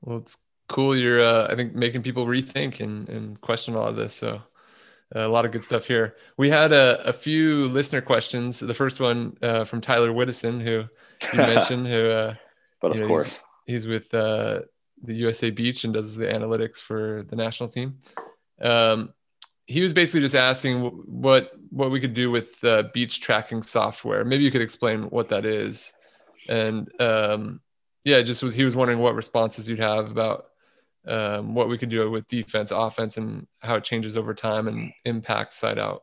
Well, 0.00 0.18
it's 0.18 0.36
cool. 0.68 0.96
You're, 0.96 1.24
uh, 1.24 1.48
I 1.50 1.56
think, 1.56 1.74
making 1.74 2.02
people 2.02 2.26
rethink 2.26 2.80
and, 2.80 3.08
and 3.08 3.40
question 3.40 3.74
a 3.74 3.78
lot 3.78 3.90
of 3.90 3.96
this. 3.96 4.14
So, 4.14 4.42
uh, 5.14 5.26
a 5.26 5.28
lot 5.28 5.44
of 5.44 5.52
good 5.52 5.64
stuff 5.64 5.86
here. 5.86 6.16
We 6.36 6.50
had 6.50 6.72
a, 6.72 7.02
a 7.08 7.12
few 7.12 7.66
listener 7.68 8.00
questions. 8.00 8.60
The 8.60 8.74
first 8.74 9.00
one 9.00 9.36
uh, 9.42 9.64
from 9.64 9.80
Tyler 9.80 10.12
Whittison, 10.12 10.60
who 10.60 10.84
you 11.32 11.36
mentioned, 11.38 11.86
who, 11.86 12.10
uh, 12.10 12.34
but 12.80 12.92
of 12.92 12.98
know, 12.98 13.08
course, 13.08 13.42
he's, 13.64 13.82
he's 13.82 13.86
with 13.86 14.12
uh, 14.14 14.60
the 15.02 15.14
USA 15.14 15.50
Beach 15.50 15.84
and 15.84 15.94
does 15.94 16.16
the 16.16 16.26
analytics 16.26 16.78
for 16.78 17.24
the 17.28 17.36
national 17.36 17.68
team. 17.68 17.98
Um, 18.60 19.14
he 19.66 19.82
was 19.82 19.92
basically 19.92 20.22
just 20.22 20.34
asking 20.34 20.80
what 20.80 21.52
what 21.70 21.90
we 21.90 22.00
could 22.00 22.14
do 22.14 22.30
with 22.30 22.62
uh, 22.64 22.84
beach 22.94 23.20
tracking 23.20 23.62
software. 23.62 24.24
Maybe 24.24 24.42
you 24.42 24.50
could 24.50 24.62
explain 24.62 25.04
what 25.04 25.28
that 25.28 25.44
is, 25.44 25.92
and 26.48 26.90
um, 27.00 27.60
yeah, 28.04 28.22
just 28.22 28.42
was 28.42 28.54
he 28.54 28.64
was 28.64 28.74
wondering 28.74 28.98
what 28.98 29.14
responses 29.14 29.68
you'd 29.68 29.78
have 29.78 30.10
about 30.10 30.46
um, 31.06 31.54
what 31.54 31.68
we 31.68 31.76
could 31.76 31.90
do 31.90 32.10
with 32.10 32.26
defense, 32.26 32.70
offense, 32.70 33.18
and 33.18 33.46
how 33.60 33.76
it 33.76 33.84
changes 33.84 34.16
over 34.16 34.34
time 34.34 34.68
and 34.68 34.92
impacts 35.04 35.56
side 35.56 35.78
out. 35.78 36.02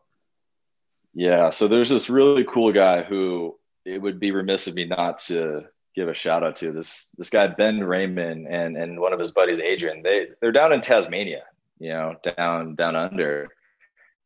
Yeah, 1.13 1.49
so 1.49 1.67
there's 1.67 1.89
this 1.89 2.09
really 2.09 2.43
cool 2.43 2.71
guy 2.71 3.01
who 3.01 3.55
it 3.85 4.01
would 4.01 4.19
be 4.19 4.31
remiss 4.31 4.67
of 4.67 4.75
me 4.75 4.85
not 4.85 5.19
to 5.19 5.65
give 5.95 6.09
a 6.09 6.13
shout 6.13 6.43
out 6.43 6.55
to 6.57 6.71
this 6.71 7.09
this 7.17 7.29
guy 7.29 7.47
Ben 7.47 7.83
Raymond 7.83 8.47
and 8.47 8.77
and 8.77 8.99
one 8.99 9.13
of 9.13 9.19
his 9.19 9.31
buddies 9.31 9.59
Adrian. 9.59 10.01
They 10.03 10.27
they're 10.41 10.51
down 10.51 10.73
in 10.73 10.81
Tasmania, 10.81 11.43
you 11.79 11.89
know, 11.89 12.15
down 12.37 12.75
down 12.75 12.95
under, 12.95 13.49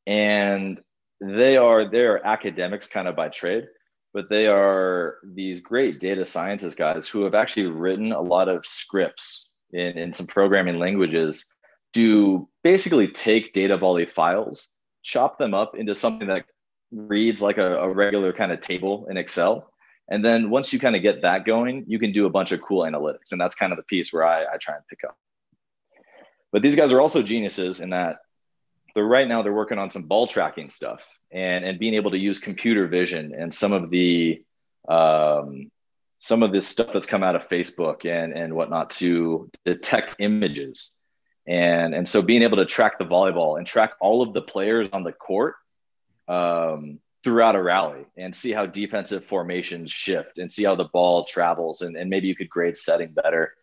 and 0.07 0.79
they 1.21 1.57
are 1.57 1.89
they 1.89 2.05
are 2.05 2.25
academics 2.25 2.87
kind 2.87 3.07
of 3.07 3.15
by 3.15 3.29
trade 3.29 3.67
but 4.13 4.29
they 4.29 4.47
are 4.47 5.17
these 5.23 5.61
great 5.61 5.99
data 5.99 6.25
scientist 6.25 6.77
guys 6.77 7.07
who 7.07 7.23
have 7.23 7.35
actually 7.35 7.67
written 7.67 8.11
a 8.11 8.21
lot 8.21 8.49
of 8.49 8.65
scripts 8.65 9.49
in, 9.71 9.97
in 9.97 10.13
some 10.13 10.25
programming 10.25 10.79
languages 10.79 11.45
to 11.93 12.47
basically 12.63 13.07
take 13.07 13.53
DataVolley 13.53 14.09
files, 14.09 14.69
chop 15.03 15.37
them 15.37 15.53
up 15.53 15.75
into 15.75 15.93
something 15.93 16.27
that 16.27 16.45
reads 16.91 17.41
like 17.41 17.57
a, 17.57 17.77
a 17.77 17.93
regular 17.93 18.33
kind 18.33 18.51
of 18.51 18.61
table 18.61 19.05
in 19.09 19.17
Excel. 19.17 19.71
And 20.09 20.25
then 20.25 20.49
once 20.49 20.73
you 20.73 20.79
kind 20.79 20.95
of 20.95 21.01
get 21.01 21.21
that 21.21 21.45
going, 21.45 21.85
you 21.87 21.99
can 21.99 22.11
do 22.11 22.25
a 22.25 22.29
bunch 22.29 22.51
of 22.51 22.61
cool 22.61 22.83
analytics. 22.83 23.31
And 23.31 23.39
that's 23.39 23.55
kind 23.55 23.71
of 23.71 23.77
the 23.77 23.83
piece 23.83 24.11
where 24.11 24.25
I, 24.25 24.43
I 24.53 24.57
try 24.57 24.75
and 24.75 24.83
pick 24.87 25.03
up. 25.03 25.17
But 26.51 26.63
these 26.63 26.75
guys 26.75 26.91
are 26.91 26.99
also 26.99 27.21
geniuses 27.21 27.79
in 27.79 27.91
that 27.91 28.17
they're 28.95 29.03
right 29.03 29.27
now 29.27 29.41
they're 29.41 29.53
working 29.53 29.77
on 29.77 29.89
some 29.89 30.03
ball 30.03 30.27
tracking 30.27 30.69
stuff 30.69 31.07
and 31.31 31.63
and 31.63 31.79
being 31.79 31.93
able 31.93 32.11
to 32.11 32.17
use 32.17 32.39
computer 32.39 32.87
vision 32.87 33.33
and 33.37 33.53
some 33.53 33.71
of 33.71 33.89
the 33.89 34.43
um, 34.87 35.69
some 36.19 36.43
of 36.43 36.51
this 36.51 36.67
stuff 36.67 36.91
that's 36.91 37.05
come 37.05 37.23
out 37.23 37.35
of 37.35 37.47
Facebook 37.47 38.05
and 38.05 38.33
and 38.33 38.53
whatnot 38.53 38.89
to 38.91 39.49
detect 39.63 40.15
images, 40.19 40.93
and 41.47 41.93
and 41.93 42.07
so 42.07 42.21
being 42.21 42.41
able 42.41 42.57
to 42.57 42.65
track 42.65 42.97
the 42.97 43.05
volleyball 43.05 43.57
and 43.57 43.67
track 43.67 43.91
all 44.01 44.21
of 44.21 44.33
the 44.33 44.41
players 44.41 44.89
on 44.91 45.03
the 45.03 45.11
court 45.11 45.55
um, 46.27 46.99
throughout 47.23 47.55
a 47.55 47.61
rally 47.61 48.05
and 48.17 48.33
see 48.33 48.51
how 48.51 48.65
defensive 48.65 49.25
formations 49.25 49.91
shift 49.91 50.37
and 50.37 50.51
see 50.51 50.63
how 50.63 50.75
the 50.75 50.85
ball 50.85 51.25
travels 51.25 51.81
and, 51.81 51.95
and 51.97 52.09
maybe 52.09 52.27
you 52.27 52.35
could 52.35 52.49
grade 52.49 52.77
setting 52.77 53.11
better. 53.11 53.53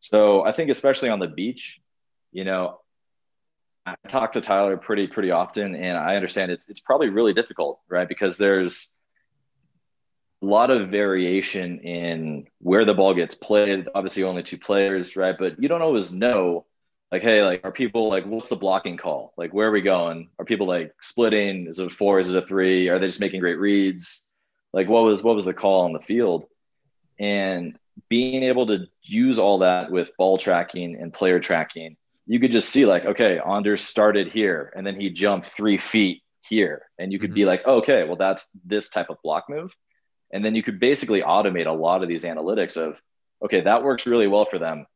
So 0.00 0.44
I 0.44 0.52
think 0.52 0.70
especially 0.70 1.10
on 1.10 1.18
the 1.18 1.28
beach, 1.28 1.80
you 2.32 2.44
know, 2.44 2.80
I 3.86 3.96
talk 4.08 4.32
to 4.32 4.40
Tyler 4.40 4.76
pretty 4.76 5.06
pretty 5.06 5.30
often, 5.30 5.74
and 5.74 5.98
I 5.98 6.16
understand 6.16 6.50
it's 6.50 6.68
it's 6.70 6.80
probably 6.80 7.10
really 7.10 7.34
difficult, 7.34 7.80
right? 7.88 8.08
Because 8.08 8.38
there's 8.38 8.94
a 10.42 10.46
lot 10.46 10.70
of 10.70 10.88
variation 10.88 11.80
in 11.80 12.46
where 12.60 12.84
the 12.84 12.94
ball 12.94 13.14
gets 13.14 13.34
played. 13.34 13.88
Obviously, 13.94 14.22
only 14.22 14.42
two 14.42 14.58
players, 14.58 15.16
right? 15.16 15.36
But 15.36 15.60
you 15.62 15.68
don't 15.68 15.82
always 15.82 16.12
know, 16.12 16.64
like, 17.14 17.22
hey, 17.22 17.42
like, 17.42 17.62
are 17.64 17.72
people 17.72 18.08
like, 18.08 18.24
what's 18.26 18.48
the 18.48 18.56
blocking 18.56 18.96
call? 18.96 19.32
Like, 19.36 19.52
where 19.52 19.68
are 19.68 19.72
we 19.72 19.82
going? 19.82 20.30
Are 20.38 20.44
people 20.44 20.66
like 20.66 20.92
splitting? 21.00 21.66
Is 21.66 21.78
it 21.78 21.86
a 21.86 21.90
four? 21.90 22.18
Is 22.18 22.32
it 22.32 22.42
a 22.42 22.46
three? 22.46 22.88
Are 22.88 22.98
they 22.98 23.06
just 23.06 23.20
making 23.20 23.40
great 23.40 23.58
reads? 23.58 24.26
Like, 24.72 24.88
what 24.88 25.04
was 25.04 25.22
what 25.22 25.36
was 25.36 25.44
the 25.44 25.54
call 25.54 25.84
on 25.84 25.92
the 25.92 26.00
field? 26.00 26.44
And 27.18 27.78
being 28.08 28.42
able 28.42 28.66
to 28.66 28.86
use 29.02 29.38
all 29.38 29.58
that 29.58 29.90
with 29.90 30.16
ball 30.16 30.38
tracking 30.38 30.96
and 31.00 31.12
player 31.12 31.38
tracking 31.38 31.96
you 32.26 32.40
could 32.40 32.52
just 32.52 32.70
see 32.70 32.86
like, 32.86 33.04
okay, 33.04 33.38
Anders 33.38 33.82
started 33.82 34.28
here 34.28 34.72
and 34.74 34.86
then 34.86 34.98
he 34.98 35.10
jumped 35.10 35.46
three 35.46 35.76
feet 35.76 36.22
here. 36.40 36.86
And 36.98 37.12
you 37.12 37.18
could 37.18 37.30
mm-hmm. 37.30 37.34
be 37.34 37.44
like, 37.44 37.62
oh, 37.66 37.78
okay, 37.78 38.04
well, 38.04 38.16
that's 38.16 38.48
this 38.64 38.90
type 38.90 39.10
of 39.10 39.18
block 39.22 39.44
move. 39.48 39.72
And 40.32 40.44
then 40.44 40.54
you 40.54 40.62
could 40.62 40.80
basically 40.80 41.22
automate 41.22 41.66
a 41.66 41.72
lot 41.72 42.02
of 42.02 42.08
these 42.08 42.24
analytics 42.24 42.76
of, 42.76 43.00
okay, 43.44 43.60
that 43.60 43.82
works 43.82 44.06
really 44.06 44.26
well 44.26 44.44
for 44.44 44.58
them. 44.58 44.86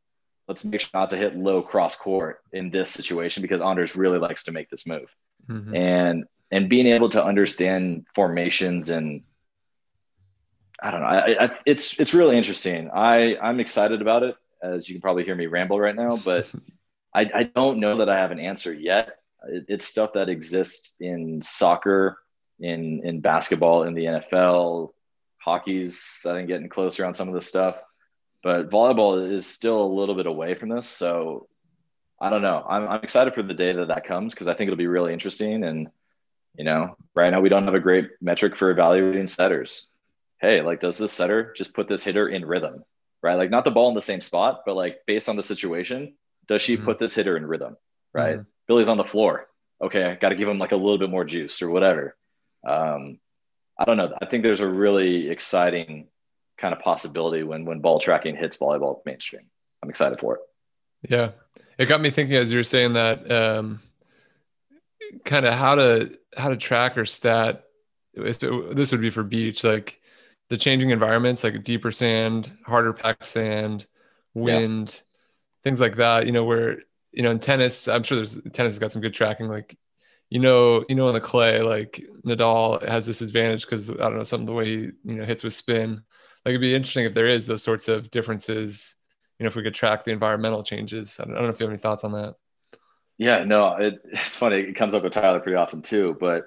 Let's 0.49 0.65
make 0.65 0.81
sure 0.81 0.91
not 0.95 1.11
to 1.11 1.17
hit 1.17 1.37
low 1.37 1.63
cross 1.63 1.97
court 1.97 2.41
in 2.53 2.71
this 2.71 2.91
situation 2.91 3.43
because 3.43 3.61
Anders 3.61 3.95
really 3.95 4.19
likes 4.19 4.45
to 4.45 4.53
make 4.53 4.71
this 4.71 4.87
move. 4.87 5.15
Mm-hmm. 5.49 5.75
And 5.77 6.25
and 6.51 6.69
being 6.69 6.87
able 6.87 7.11
to 7.11 7.25
understand 7.25 8.07
formations 8.15 8.89
and 8.89 9.23
I 10.81 10.91
don't 10.91 11.01
know, 11.01 11.07
I, 11.07 11.45
I, 11.45 11.51
it's 11.67 11.99
it's 12.01 12.15
really 12.15 12.37
interesting. 12.37 12.91
I 12.91 13.37
I'm 13.37 13.61
excited 13.61 14.01
about 14.01 14.23
it, 14.23 14.37
as 14.63 14.89
you 14.89 14.95
can 14.95 15.03
probably 15.03 15.25
hear 15.25 15.35
me 15.35 15.47
ramble 15.47 15.79
right 15.79 15.97
now, 15.97 16.17
but 16.17 16.51
I, 17.15 17.29
I 17.35 17.43
don't 17.43 17.81
know 17.81 17.99
that 17.99 18.09
I 18.09 18.17
have 18.17 18.31
an 18.31 18.39
answer 18.39 18.73
yet. 18.73 19.19
It, 19.49 19.67
it's 19.69 19.85
stuff 19.85 20.13
that 20.13 20.29
exists 20.29 20.95
in 21.01 21.43
soccer, 21.43 22.19
in 22.61 23.03
in 23.05 23.21
basketball, 23.21 23.83
in 23.83 23.95
the 23.95 24.05
NFL. 24.05 24.93
Hockey's 25.39 26.25
I 26.29 26.35
think 26.35 26.49
getting 26.49 26.69
closer 26.69 27.05
on 27.05 27.15
some 27.15 27.29
of 27.29 27.35
this 27.35 27.49
stuff, 27.49 27.83
but 28.43 28.71
volleyball 28.71 29.31
is 29.31 29.47
still 29.47 29.83
a 29.83 29.95
little 29.95 30.15
bit 30.15 30.27
away 30.27 30.55
from 30.55 30.69
this. 30.69 30.87
So 30.87 31.49
I 32.21 32.31
don't 32.31 32.43
know. 32.43 32.65
I'm, 32.69 32.89
I'm 32.89 33.03
excited 33.03 33.35
for 33.35 33.43
the 33.43 33.55
day 33.55 33.73
that 33.73 33.89
that 33.89 34.07
comes 34.07 34.35
because 34.35 34.49
I 34.49 34.55
think 34.55 34.69
it'll 34.69 34.77
be 34.77 34.87
really 34.87 35.13
interesting. 35.13 35.65
And 35.65 35.89
you 36.57 36.65
know, 36.65 36.97
right 37.15 37.31
now 37.31 37.41
we 37.41 37.49
don't 37.49 37.65
have 37.65 37.75
a 37.75 37.81
great 37.81 38.11
metric 38.21 38.57
for 38.57 38.71
evaluating 38.71 39.29
setters. 39.29 39.91
Hey, 40.41 40.61
like, 40.61 40.81
does 40.81 40.99
this 40.99 41.13
setter 41.13 41.53
just 41.57 41.75
put 41.75 41.89
this 41.89 42.05
hitter 42.05 42.29
in 42.29 42.45
rhythm? 42.45 42.85
Right, 43.21 43.35
like 43.35 43.51
not 43.51 43.65
the 43.65 43.73
ball 43.73 43.89
in 43.89 43.97
the 43.97 44.01
same 44.01 44.21
spot, 44.21 44.63
but 44.65 44.77
like 44.77 45.01
based 45.05 45.29
on 45.29 45.35
the 45.35 45.43
situation, 45.43 46.15
does 46.47 46.63
she 46.63 46.77
mm-hmm. 46.77 46.85
put 46.85 46.99
this 47.01 47.15
hitter 47.15 47.37
in 47.37 47.45
rhythm? 47.45 47.77
Right. 48.13 48.37
Mm-hmm. 48.37 48.49
Billy's 48.69 48.89
on 48.89 48.97
the 48.97 49.05
floor. 49.05 49.49
Okay, 49.83 50.05
I 50.05 50.15
got 50.15 50.29
to 50.29 50.37
give 50.37 50.49
him 50.49 50.59
like 50.59 50.73
a 50.73 50.77
little 50.77 50.99
bit 50.99 51.11
more 51.11 51.25
juice 51.25 51.61
or 51.63 51.71
whatever. 51.71 52.17
Um, 52.67 53.19
I 53.79 53.85
don't 53.85 53.97
know. 53.97 54.13
I 54.21 54.27
think 54.27 54.43
there's 54.43 54.61
a 54.61 54.69
really 54.69 55.31
exciting 55.31 56.09
kind 56.59 56.75
of 56.75 56.81
possibility 56.81 57.43
when 57.43 57.65
when 57.65 57.81
ball 57.81 58.01
tracking 58.01 58.37
hits 58.37 58.59
volleyball 58.59 59.01
mainstream. 59.07 59.43
I'm 59.83 59.91
excited 59.91 60.19
for 60.19 60.37
it. 60.37 60.41
Yeah, 61.11 61.31
it 61.79 61.87
got 61.87 62.01
me 62.01 62.11
thinking 62.11 62.37
as 62.37 62.51
you 62.51 62.59
were 62.59 62.65
saying 62.65 62.95
that. 62.95 63.31
Um, 63.31 63.81
kind 65.25 65.47
of 65.47 65.55
how 65.55 65.77
to 65.77 66.19
how 66.37 66.49
to 66.51 66.57
track 66.57 66.99
or 66.99 67.07
stat. 67.07 67.65
This 68.15 68.91
would 68.91 69.01
be 69.01 69.11
for 69.11 69.23
beach, 69.23 69.63
like 69.63 70.01
the 70.49 70.57
changing 70.57 70.91
environments, 70.91 71.45
like 71.45 71.63
deeper 71.63 71.93
sand, 71.93 72.51
harder 72.67 72.93
packed 72.93 73.27
sand, 73.27 73.87
wind. 74.35 74.93
Yeah 74.95 75.03
things 75.65 75.81
like 75.81 75.97
that, 75.97 76.27
you 76.27 76.33
know, 76.33 76.45
where, 76.45 76.79
you 77.13 77.23
know, 77.23 77.31
in 77.31 77.39
tennis, 77.39 77.89
I'm 77.89 78.03
sure 78.03 78.17
there's 78.17 78.41
tennis 78.53 78.73
has 78.73 78.79
got 78.79 78.93
some 78.93 79.03
good 79.03 79.15
tracking. 79.15 79.49
Like, 79.49 79.77
you 80.31 80.41
know, 80.41 80.85
you 80.89 80.95
know, 80.95 81.09
on 81.09 81.15
the 81.15 81.21
clay, 81.21 81.63
like 81.63 82.03
Nadal 82.25 82.87
has 82.87 83.07
this 83.07 83.21
advantage 83.21 83.65
because 83.65 83.91
I 83.91 83.95
don't 83.95 84.17
know, 84.17 84.23
some 84.23 84.43
of 84.43 84.47
the 84.47 84.53
way 84.53 84.67
he, 84.67 84.73
you 85.05 85.17
know, 85.17 85.25
hits 85.25 85.43
with 85.43 85.55
spin. 85.55 86.03
Like 86.49 86.55
it'd 86.55 86.63
be 86.63 86.75
interesting 86.75 87.05
if 87.05 87.13
there 87.13 87.27
is 87.27 87.47
those 87.47 87.63
sorts 87.63 87.89
of 87.89 88.11
differences, 88.11 88.95
you 89.39 89.45
know, 89.45 89.49
if 89.49 89.55
we 89.55 89.63
could 89.63 89.75
track 89.75 90.05
the 90.05 90.13
environmental 90.13 90.63
changes. 90.63 91.21
I 91.21 91.25
don't, 91.25 91.35
I 91.35 91.35
don't 91.35 91.45
know 91.45 91.51
if 91.51 91.61
you 91.61 91.67
have 91.67 91.75
any 91.75 91.79
thoughts 91.79 92.05
on 92.05 92.13
that. 92.13 92.37
Yeah, 93.19 93.45
no, 93.45 93.77
it, 93.77 94.01
it's 94.11 94.35
funny. 94.35 94.61
It 94.61 94.73
comes 94.73 94.95
up 94.95 95.03
with 95.03 95.13
Tyler 95.13 95.41
pretty 95.41 95.57
often 95.57 95.83
too, 95.83 96.17
but 96.19 96.47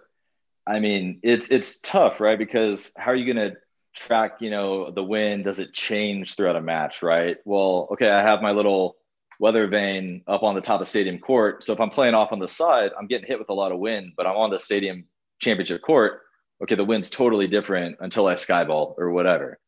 I 0.65 0.79
mean, 0.79 1.19
it's 1.21 1.51
it's 1.51 1.79
tough, 1.81 2.19
right? 2.19 2.35
Because 2.35 2.91
how 2.97 3.11
are 3.11 3.15
you 3.15 3.31
going 3.31 3.51
to 3.51 3.57
track, 3.95 4.41
you 4.41 4.49
know, 4.49 4.89
the 4.89 5.03
wind? 5.03 5.43
Does 5.43 5.59
it 5.59 5.71
change 5.71 6.35
throughout 6.35 6.55
a 6.55 6.61
match, 6.61 7.03
right? 7.03 7.37
Well, 7.45 7.89
okay, 7.91 8.09
I 8.09 8.23
have 8.23 8.41
my 8.41 8.53
little 8.53 8.97
weather 9.39 9.67
vane 9.67 10.23
up 10.25 10.41
on 10.41 10.55
the 10.55 10.61
top 10.61 10.81
of 10.81 10.87
stadium 10.87 11.19
court. 11.19 11.63
So 11.63 11.73
if 11.73 11.79
I'm 11.79 11.91
playing 11.91 12.15
off 12.15 12.31
on 12.31 12.39
the 12.39 12.47
side, 12.47 12.89
I'm 12.97 13.05
getting 13.05 13.27
hit 13.27 13.37
with 13.37 13.49
a 13.49 13.53
lot 13.53 13.71
of 13.71 13.77
wind, 13.77 14.13
but 14.17 14.25
I'm 14.25 14.35
on 14.35 14.49
the 14.49 14.57
stadium 14.57 15.05
championship 15.37 15.83
court. 15.83 16.21
Okay, 16.63 16.73
the 16.73 16.85
wind's 16.85 17.11
totally 17.11 17.45
different 17.45 17.97
until 17.99 18.25
I 18.25 18.33
skyball 18.33 18.95
or 18.97 19.11
whatever. 19.11 19.59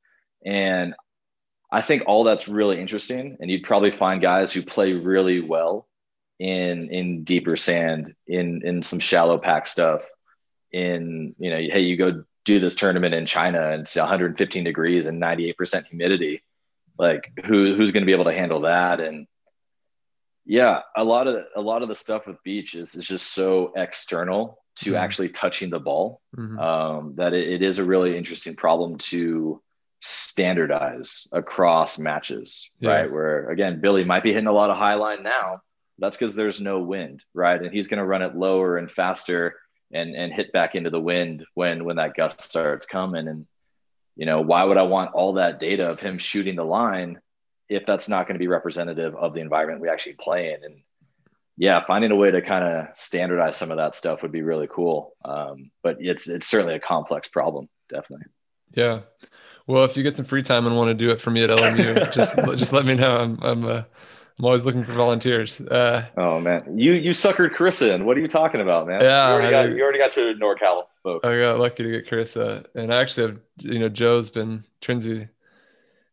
And 0.45 0.95
I 1.71 1.81
think 1.81 2.03
all 2.05 2.23
that's 2.23 2.47
really 2.47 2.79
interesting. 2.79 3.37
And 3.39 3.49
you'd 3.49 3.63
probably 3.63 3.91
find 3.91 4.21
guys 4.21 4.51
who 4.53 4.61
play 4.61 4.93
really 4.93 5.39
well 5.39 5.87
in 6.39 6.89
in 6.91 7.23
deeper 7.23 7.55
sand, 7.55 8.15
in 8.27 8.61
in 8.65 8.83
some 8.83 8.99
shallow 8.99 9.37
pack 9.37 9.65
stuff. 9.65 10.03
In 10.71 11.35
you 11.39 11.49
know, 11.49 11.57
hey, 11.57 11.81
you 11.81 11.97
go 11.97 12.23
do 12.45 12.59
this 12.59 12.75
tournament 12.75 13.13
in 13.13 13.25
China 13.25 13.71
and 13.71 13.83
it's 13.83 13.95
115 13.95 14.63
degrees 14.63 15.05
and 15.05 15.21
98% 15.21 15.85
humidity. 15.87 16.43
Like 16.97 17.31
who 17.45 17.75
who's 17.75 17.91
going 17.91 18.01
to 18.01 18.05
be 18.05 18.11
able 18.11 18.25
to 18.25 18.33
handle 18.33 18.61
that? 18.61 18.99
And 18.99 19.27
Yeah, 20.45 20.81
a 20.95 21.03
lot 21.03 21.27
of 21.27 21.43
a 21.55 21.61
lot 21.61 21.81
of 21.81 21.89
the 21.89 21.95
stuff 21.95 22.27
with 22.27 22.43
beach 22.43 22.75
is 22.75 22.95
is 22.95 23.07
just 23.07 23.33
so 23.33 23.71
external 23.75 24.59
to 24.75 24.91
mm-hmm. 24.91 24.95
actually 25.03 25.29
touching 25.29 25.69
the 25.69 25.79
ball 25.79 26.21
mm-hmm. 26.35 26.59
um, 26.59 27.15
that 27.15 27.33
it, 27.33 27.47
it 27.47 27.61
is 27.61 27.79
a 27.79 27.83
really 27.83 28.17
interesting 28.17 28.55
problem 28.55 28.97
to 28.97 29.61
standardize 30.05 31.27
across 31.31 31.97
matches, 31.97 32.69
yeah. 32.79 32.89
right? 32.89 33.11
Where 33.11 33.49
again, 33.49 33.79
Billy 33.79 34.03
might 34.03 34.23
be 34.23 34.33
hitting 34.33 34.47
a 34.47 34.53
lot 34.53 34.69
of 34.69 34.75
high 34.75 34.95
line 34.95 35.23
now. 35.23 35.61
That's 35.97 36.17
because 36.17 36.35
there's 36.35 36.59
no 36.59 36.79
wind, 36.79 37.23
right? 37.33 37.61
And 37.61 37.73
he's 37.73 37.87
going 37.87 37.99
to 37.99 38.05
run 38.05 38.21
it 38.21 38.35
lower 38.35 38.77
and 38.77 38.91
faster 38.91 39.55
and 39.93 40.13
and 40.13 40.33
hit 40.33 40.51
back 40.51 40.75
into 40.75 40.89
the 40.89 40.99
wind 40.99 41.45
when 41.53 41.85
when 41.85 41.95
that 41.95 42.15
gust 42.15 42.41
starts 42.41 42.85
coming. 42.85 43.29
And 43.29 43.47
you 44.17 44.25
know, 44.25 44.41
why 44.41 44.65
would 44.65 44.77
I 44.77 44.83
want 44.83 45.13
all 45.13 45.33
that 45.33 45.59
data 45.59 45.89
of 45.89 46.01
him 46.01 46.17
shooting 46.17 46.57
the 46.57 46.65
line 46.65 47.21
if 47.69 47.85
that's 47.85 48.09
not 48.09 48.27
going 48.27 48.35
to 48.35 48.43
be 48.43 48.47
representative 48.47 49.15
of 49.15 49.33
the 49.33 49.39
environment 49.39 49.79
we 49.79 49.89
actually 49.89 50.17
play 50.19 50.53
in? 50.53 50.65
And 50.65 50.81
yeah, 51.55 51.79
finding 51.79 52.11
a 52.11 52.15
way 52.17 52.29
to 52.29 52.41
kind 52.41 52.65
of 52.65 52.87
standardize 52.97 53.55
some 53.55 53.71
of 53.71 53.77
that 53.77 53.95
stuff 53.95 54.21
would 54.21 54.33
be 54.33 54.41
really 54.41 54.67
cool. 54.69 55.15
Um, 55.23 55.71
but 55.81 55.97
it's 56.01 56.27
it's 56.27 56.47
certainly 56.47 56.75
a 56.75 56.79
complex 56.81 57.29
problem, 57.29 57.69
definitely. 57.89 58.25
Yeah. 58.73 59.01
Well, 59.67 59.85
if 59.85 59.95
you 59.95 60.03
get 60.03 60.15
some 60.15 60.25
free 60.25 60.43
time 60.43 60.65
and 60.67 60.75
want 60.75 60.89
to 60.89 60.93
do 60.93 61.11
it 61.11 61.21
for 61.21 61.31
me 61.31 61.43
at 61.43 61.49
LMU, 61.49 62.11
just 62.11 62.35
just 62.57 62.73
let 62.73 62.85
me 62.85 62.95
know. 62.95 63.17
I'm 63.17 63.39
I'm 63.41 63.65
uh, 63.65 63.83
I'm 64.39 64.45
always 64.45 64.65
looking 64.65 64.83
for 64.83 64.93
volunteers. 64.93 65.61
Uh, 65.61 66.05
oh 66.17 66.39
man, 66.39 66.77
you 66.77 66.93
you 66.93 67.11
suckered 67.11 67.55
Carissa 67.55 67.93
in. 67.93 68.05
What 68.05 68.17
are 68.17 68.19
you 68.19 68.27
talking 68.27 68.61
about, 68.61 68.87
man? 68.87 69.01
Yeah, 69.01 69.27
you 69.27 69.33
already, 69.33 69.51
got, 69.51 69.69
you 69.69 69.83
already 69.83 69.99
got 69.99 70.15
your 70.17 70.33
NorCal 70.33 70.83
folks. 71.03 71.25
I 71.25 71.39
got 71.39 71.59
lucky 71.59 71.83
to 71.83 71.91
get 71.91 72.09
Carissa, 72.09 72.65
and 72.75 72.93
I 72.93 72.99
actually 72.99 73.27
have 73.27 73.39
you 73.59 73.79
know 73.79 73.89
Joe's 73.89 74.29
been 74.29 74.63
Trinsey 74.81 75.29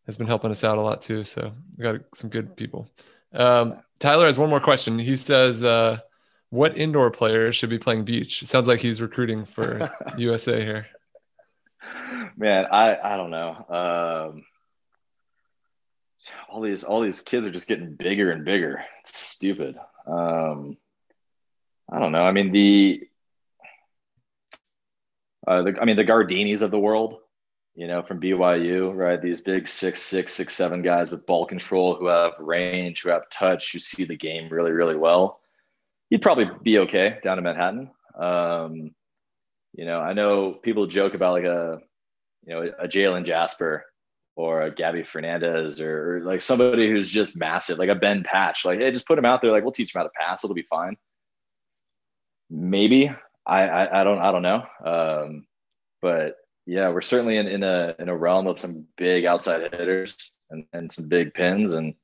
has 0.07 0.19
been 0.19 0.27
helping 0.27 0.51
us 0.51 0.65
out 0.65 0.79
a 0.79 0.83
lot 0.83 1.01
too. 1.01 1.25
So 1.25 1.53
we 1.79 1.83
got 1.83 2.01
some 2.15 2.31
good 2.31 2.57
people. 2.57 2.89
Um, 3.33 3.79
Tyler 3.99 4.27
has 4.27 4.39
one 4.39 4.51
more 4.51 4.61
question. 4.61 4.99
He 4.99 5.17
says, 5.17 5.65
uh, 5.65 5.99
"What 6.51 6.77
indoor 6.77 7.11
players 7.11 7.57
should 7.57 7.71
be 7.71 7.79
playing 7.79 8.05
beach?" 8.05 8.43
It 8.43 8.49
sounds 8.49 8.69
like 8.69 8.81
he's 8.81 9.01
recruiting 9.01 9.45
for 9.45 9.91
USA 10.19 10.63
here. 10.63 10.87
Man, 12.41 12.65
I 12.73 12.97
I 12.97 13.17
don't 13.19 13.31
know. 13.31 13.51
Um, 13.69 14.45
all 16.49 16.63
these 16.63 16.85
all 16.85 17.03
these 17.03 17.21
kids 17.21 17.47
are 17.47 17.51
just 17.51 17.69
getting 17.69 17.97
bigger 17.97 18.31
and 18.31 18.47
bigger. 18.47 18.83
It's 19.03 19.19
stupid. 19.19 19.77
Um, 20.07 20.79
I 21.93 21.99
don't 21.99 22.13
know. 22.13 22.23
I 22.23 22.33
mean 22.33 22.51
the, 22.51 23.03
uh, 25.47 25.63
the 25.65 25.79
I 25.83 25.85
mean 25.85 25.97
the 25.97 26.05
Gardinis 26.07 26.63
of 26.63 26.71
the 26.71 26.79
world, 26.79 27.19
you 27.75 27.87
know, 27.87 28.01
from 28.01 28.23
BYU, 28.23 28.97
right? 28.97 29.21
These 29.21 29.43
big 29.43 29.69
six 29.69 30.01
six 30.01 30.33
six 30.33 30.55
seven 30.55 30.81
guys 30.81 31.11
with 31.11 31.27
ball 31.27 31.45
control 31.45 31.95
who 31.95 32.07
have 32.07 32.33
range, 32.39 33.03
who 33.03 33.11
have 33.11 33.29
touch, 33.29 33.73
who 33.73 33.79
see 33.79 34.05
the 34.05 34.17
game 34.17 34.49
really 34.49 34.73
really 34.73 34.97
well. 34.97 35.41
You'd 36.09 36.23
probably 36.23 36.49
be 36.63 36.79
okay 36.79 37.19
down 37.23 37.37
in 37.37 37.45
Manhattan. 37.45 37.91
Um, 38.19 38.95
you 39.75 39.85
know, 39.85 40.01
I 40.01 40.15
know 40.15 40.55
people 40.55 40.87
joke 40.87 41.13
about 41.13 41.35
like 41.35 41.45
a 41.45 41.81
you 42.45 42.55
know 42.55 42.73
a 42.79 42.89
Jalen 42.89 43.25
Jasper 43.25 43.85
or 44.37 44.63
a 44.63 44.75
Gabby 44.75 45.03
Fernandez 45.03 45.81
or, 45.81 46.17
or, 46.17 46.21
like 46.21 46.41
somebody 46.41 46.89
who's 46.89 47.11
just 47.11 47.37
massive, 47.37 47.79
like 47.79 47.89
a 47.89 47.95
Ben 47.95 48.23
Patch. 48.23 48.65
Like, 48.65 48.79
hey, 48.79 48.91
just 48.91 49.07
put 49.07 49.19
him 49.19 49.25
out 49.25 49.43
there. 49.43 49.51
Like, 49.51 49.65
we'll 49.65 49.73
teach 49.73 49.95
him 49.95 49.99
how 49.99 50.05
to 50.05 50.13
pass. 50.19 50.43
It'll 50.43 50.55
be 50.55 50.63
fine. 50.63 50.97
Maybe 52.49 53.11
I 53.47 53.63
I, 53.63 54.01
I 54.01 54.05
don't 54.05 54.19
I 54.19 54.33
don't 54.33 54.43
know. 54.43 54.65
Um, 54.85 55.47
but 56.03 56.37
yeah, 56.67 56.89
we're 56.91 57.01
certainly 57.01 57.37
in, 57.37 57.47
in 57.47 57.63
a 57.63 57.95
in 57.99 58.09
a 58.09 58.17
realm 58.17 58.47
of 58.47 58.59
some 58.59 58.87
big 58.97 59.25
outside 59.25 59.63
hitters 59.73 60.33
and, 60.51 60.65
and 60.73 60.91
some 60.91 61.09
big 61.09 61.35
pins. 61.35 61.75
And 61.75 61.95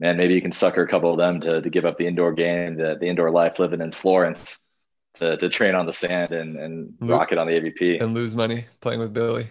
man, 0.00 0.16
maybe 0.16 0.34
you 0.34 0.42
can 0.42 0.52
sucker 0.52 0.82
a 0.82 0.88
couple 0.88 1.12
of 1.12 1.18
them 1.18 1.40
to 1.42 1.62
to 1.62 1.70
give 1.70 1.84
up 1.84 1.96
the 1.96 2.06
indoor 2.06 2.32
game, 2.32 2.76
the, 2.76 2.96
the 3.00 3.06
indoor 3.06 3.30
life 3.30 3.58
living 3.58 3.80
in 3.80 3.92
Florence 3.92 4.68
to, 5.14 5.36
to 5.36 5.48
train 5.48 5.74
on 5.74 5.86
the 5.86 5.92
sand 5.92 6.32
and, 6.32 6.56
and 6.56 6.94
rock 7.00 7.32
it 7.32 7.38
on 7.38 7.46
the 7.46 7.52
AVP 7.52 8.02
and 8.02 8.14
lose 8.14 8.34
money 8.34 8.66
playing 8.80 9.00
with 9.00 9.12
Billy. 9.12 9.50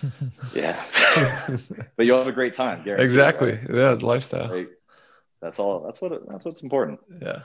yeah, 0.54 0.82
but 1.96 2.06
you'll 2.06 2.18
have 2.18 2.26
a 2.26 2.32
great 2.32 2.54
time. 2.54 2.86
Exactly. 2.86 3.52
Right? 3.52 3.74
Yeah, 3.74 3.90
lifestyle. 4.00 4.48
Like, 4.48 4.70
that's 5.40 5.58
all. 5.58 5.80
That's 5.84 6.00
what. 6.00 6.28
That's 6.28 6.44
what's 6.44 6.62
important. 6.62 7.00
Yeah. 7.20 7.42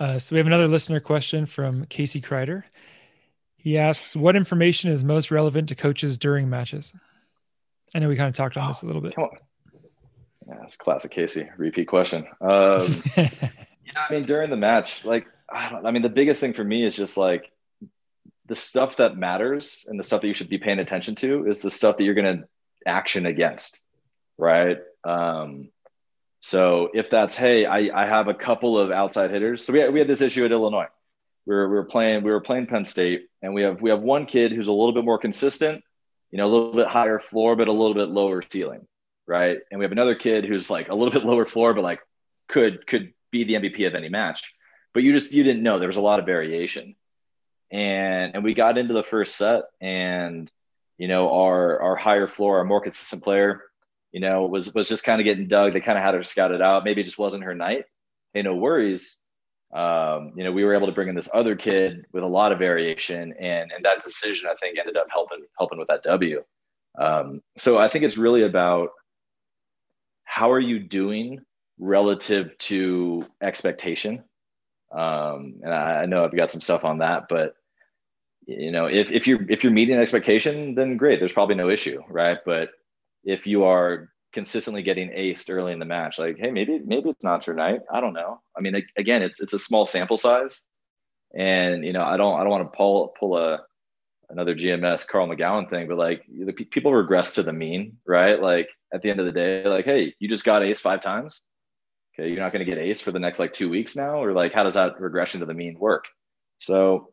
Uh, 0.00 0.18
so 0.18 0.34
we 0.34 0.38
have 0.38 0.46
another 0.46 0.68
listener 0.68 1.00
question 1.00 1.46
from 1.46 1.84
Casey 1.86 2.20
Kreider. 2.20 2.64
He 3.56 3.78
asks, 3.78 4.16
"What 4.16 4.34
information 4.34 4.90
is 4.90 5.04
most 5.04 5.30
relevant 5.30 5.68
to 5.68 5.74
coaches 5.74 6.18
during 6.18 6.48
matches?" 6.48 6.94
I 7.94 7.98
know 7.98 8.08
we 8.08 8.16
kind 8.16 8.28
of 8.28 8.34
talked 8.34 8.56
on 8.56 8.64
oh, 8.64 8.68
this 8.68 8.82
a 8.82 8.86
little 8.86 9.02
bit. 9.02 9.14
Come 9.14 9.24
on. 9.24 9.36
Yeah, 10.48 10.62
it's 10.64 10.76
classic 10.76 11.10
Casey. 11.10 11.48
Repeat 11.56 11.86
question. 11.86 12.26
Um, 12.40 13.02
yeah, 13.16 13.28
I 13.96 14.12
mean, 14.12 14.24
during 14.24 14.50
the 14.50 14.56
match, 14.56 15.04
like 15.04 15.26
I, 15.52 15.80
I 15.84 15.90
mean, 15.90 16.02
the 16.02 16.08
biggest 16.08 16.40
thing 16.40 16.52
for 16.52 16.64
me 16.64 16.84
is 16.84 16.96
just 16.96 17.16
like 17.16 17.50
the 18.46 18.54
stuff 18.54 18.96
that 18.96 19.16
matters 19.16 19.84
and 19.88 19.98
the 19.98 20.04
stuff 20.04 20.22
that 20.22 20.28
you 20.28 20.34
should 20.34 20.48
be 20.48 20.58
paying 20.58 20.78
attention 20.78 21.14
to 21.16 21.46
is 21.46 21.60
the 21.60 21.70
stuff 21.70 21.96
that 21.96 22.04
you're 22.04 22.14
going 22.14 22.38
to 22.38 22.44
action 22.86 23.26
against, 23.26 23.80
right? 24.36 24.78
Um, 25.04 25.68
so 26.40 26.90
if 26.92 27.08
that's 27.08 27.36
hey, 27.36 27.66
I, 27.66 28.02
I 28.02 28.06
have 28.06 28.28
a 28.28 28.34
couple 28.34 28.78
of 28.78 28.90
outside 28.90 29.30
hitters. 29.30 29.64
So 29.64 29.72
we 29.72 29.78
had, 29.78 29.92
we 29.92 30.00
had 30.00 30.08
this 30.08 30.20
issue 30.20 30.44
at 30.44 30.52
Illinois. 30.52 30.88
We 31.46 31.54
were, 31.54 31.68
we 31.68 31.74
were 31.74 31.84
playing 31.84 32.24
we 32.24 32.30
were 32.30 32.40
playing 32.40 32.66
Penn 32.66 32.84
State, 32.84 33.28
and 33.42 33.54
we 33.54 33.62
have 33.62 33.80
we 33.80 33.90
have 33.90 34.00
one 34.00 34.26
kid 34.26 34.52
who's 34.52 34.68
a 34.68 34.72
little 34.72 34.92
bit 34.92 35.04
more 35.04 35.18
consistent, 35.18 35.82
you 36.30 36.38
know, 36.38 36.46
a 36.46 36.50
little 36.52 36.74
bit 36.74 36.86
higher 36.86 37.18
floor, 37.18 37.56
but 37.56 37.68
a 37.68 37.72
little 37.72 37.94
bit 37.94 38.08
lower 38.08 38.42
ceiling, 38.42 38.86
right? 39.26 39.58
And 39.70 39.78
we 39.78 39.84
have 39.84 39.92
another 39.92 40.14
kid 40.14 40.44
who's 40.44 40.70
like 40.70 40.88
a 40.88 40.94
little 40.94 41.12
bit 41.12 41.24
lower 41.24 41.46
floor, 41.46 41.74
but 41.74 41.84
like 41.84 42.00
could 42.48 42.86
could 42.86 43.12
be 43.30 43.44
the 43.44 43.54
MVP 43.54 43.86
of 43.86 43.94
any 43.94 44.08
match 44.08 44.52
but 44.94 45.02
you 45.02 45.12
just 45.12 45.32
you 45.32 45.42
didn't 45.42 45.62
know. 45.62 45.78
There 45.78 45.88
was 45.88 45.96
a 45.96 46.02
lot 46.02 46.20
of 46.20 46.26
variation. 46.26 46.96
And 47.70 48.34
and 48.34 48.44
we 48.44 48.54
got 48.54 48.78
into 48.78 48.94
the 48.94 49.02
first 49.02 49.36
set 49.36 49.64
and 49.80 50.50
you 50.98 51.08
know 51.08 51.32
our 51.32 51.80
our 51.80 51.96
higher 51.96 52.28
floor 52.28 52.58
our 52.58 52.64
more 52.64 52.82
consistent 52.82 53.24
player 53.24 53.62
you 54.12 54.20
know 54.20 54.44
was 54.46 54.74
was 54.74 54.88
just 54.88 55.04
kind 55.04 55.20
of 55.20 55.24
getting 55.24 55.48
dug. 55.48 55.72
They 55.72 55.80
kind 55.80 55.98
of 55.98 56.04
had 56.04 56.14
her 56.14 56.22
scouted 56.22 56.60
out. 56.60 56.84
Maybe 56.84 57.00
it 57.00 57.04
just 57.04 57.18
wasn't 57.18 57.44
her 57.44 57.54
night. 57.54 57.86
Hey 58.34 58.42
no 58.42 58.54
worries. 58.54 59.18
Um, 59.72 60.32
you 60.36 60.44
know 60.44 60.52
we 60.52 60.64
were 60.64 60.74
able 60.74 60.86
to 60.86 60.92
bring 60.92 61.08
in 61.08 61.14
this 61.14 61.30
other 61.32 61.56
kid 61.56 62.04
with 62.12 62.22
a 62.22 62.26
lot 62.26 62.52
of 62.52 62.58
variation 62.58 63.32
and 63.40 63.72
and 63.72 63.84
that 63.86 64.02
decision 64.02 64.50
i 64.50 64.54
think 64.60 64.78
ended 64.78 64.98
up 64.98 65.06
helping 65.10 65.46
helping 65.56 65.78
with 65.78 65.88
that 65.88 66.02
w. 66.02 66.44
Um, 66.98 67.40
so 67.56 67.78
i 67.78 67.88
think 67.88 68.04
it's 68.04 68.18
really 68.18 68.42
about 68.42 68.90
how 70.24 70.50
are 70.50 70.60
you 70.60 70.78
doing 70.78 71.40
relative 71.78 72.56
to 72.58 73.24
expectation 73.40 74.24
um, 74.92 75.54
and 75.62 75.72
I, 75.72 76.02
I 76.02 76.06
know 76.06 76.24
I've 76.24 76.36
got 76.36 76.50
some 76.50 76.60
stuff 76.60 76.84
on 76.84 76.98
that, 76.98 77.28
but 77.28 77.54
you 78.46 78.70
know, 78.70 78.86
if, 78.86 79.12
if 79.12 79.26
you're 79.26 79.40
if 79.50 79.62
you're 79.62 79.72
meeting 79.72 79.96
expectation, 79.96 80.74
then 80.74 80.96
great. 80.96 81.20
There's 81.20 81.32
probably 81.32 81.54
no 81.54 81.70
issue, 81.70 82.02
right? 82.08 82.38
But 82.44 82.70
if 83.24 83.46
you 83.46 83.64
are 83.64 84.10
consistently 84.32 84.82
getting 84.82 85.10
aced 85.10 85.54
early 85.54 85.72
in 85.72 85.78
the 85.78 85.84
match, 85.84 86.18
like, 86.18 86.38
hey, 86.38 86.50
maybe 86.50 86.80
maybe 86.84 87.10
it's 87.10 87.24
not 87.24 87.46
your 87.46 87.56
night. 87.56 87.80
I 87.92 88.00
don't 88.00 88.14
know. 88.14 88.40
I 88.56 88.60
mean, 88.60 88.82
again, 88.96 89.22
it's 89.22 89.40
it's 89.40 89.52
a 89.52 89.58
small 89.58 89.86
sample 89.86 90.16
size, 90.16 90.66
and 91.36 91.84
you 91.84 91.92
know, 91.92 92.02
I 92.02 92.16
don't 92.16 92.38
I 92.38 92.42
don't 92.42 92.50
want 92.50 92.70
to 92.70 92.76
pull 92.76 93.14
pull 93.18 93.38
a 93.38 93.60
another 94.28 94.54
GMS 94.54 95.06
Carl 95.06 95.28
McGown 95.28 95.70
thing, 95.70 95.86
but 95.88 95.98
like 95.98 96.24
the 96.28 96.52
people 96.52 96.92
regress 96.92 97.34
to 97.34 97.42
the 97.42 97.52
mean, 97.52 97.98
right? 98.06 98.40
Like 98.40 98.68
at 98.92 99.02
the 99.02 99.10
end 99.10 99.20
of 99.20 99.26
the 99.26 99.32
day, 99.32 99.64
like, 99.64 99.84
hey, 99.84 100.14
you 100.18 100.28
just 100.28 100.44
got 100.44 100.62
ace 100.62 100.80
five 100.80 101.00
times 101.00 101.42
okay, 102.14 102.28
you're 102.28 102.40
not 102.40 102.52
going 102.52 102.64
to 102.64 102.70
get 102.70 102.78
ace 102.78 103.00
for 103.00 103.10
the 103.10 103.18
next 103.18 103.38
like 103.38 103.52
two 103.52 103.68
weeks 103.68 103.96
now, 103.96 104.22
or 104.22 104.32
like 104.32 104.52
how 104.52 104.62
does 104.62 104.74
that 104.74 105.00
regression 105.00 105.40
to 105.40 105.46
the 105.46 105.54
mean 105.54 105.78
work? 105.78 106.06
So 106.58 107.12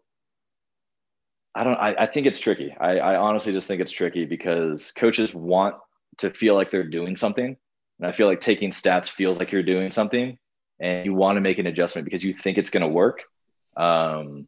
I 1.56 1.64
don't. 1.64 1.78
I, 1.78 1.96
I 2.00 2.06
think 2.06 2.28
it's 2.28 2.40
tricky. 2.40 2.76
I, 2.80 3.00
I 3.00 3.16
honestly 3.16 3.52
just 3.54 3.68
think 3.68 3.82
it's 3.82 3.92
tricky 3.92 4.26
because 4.26 4.92
coaches 4.92 5.34
want 5.34 5.76
to 6.20 6.30
feel 6.30 6.56
like 6.56 6.72
they're 6.72 6.84
doing 6.84 7.16
something, 7.16 7.58
and 8.00 8.08
I 8.08 8.12
feel 8.12 8.28
like 8.28 8.42
taking 8.42 8.72
stats 8.72 9.10
feels 9.10 9.40
like 9.40 9.52
you're 9.52 9.64
doing 9.64 9.92
something, 9.92 10.38
and 10.80 11.06
you 11.06 11.14
want 11.14 11.38
to 11.38 11.42
make 11.42 11.58
an 11.58 11.68
adjustment 11.68 12.06
because 12.06 12.24
you 12.24 12.34
think 12.34 12.58
it's 12.58 12.70
going 12.70 12.82
to 12.82 12.88
work. 12.88 13.24
Um, 13.76 14.48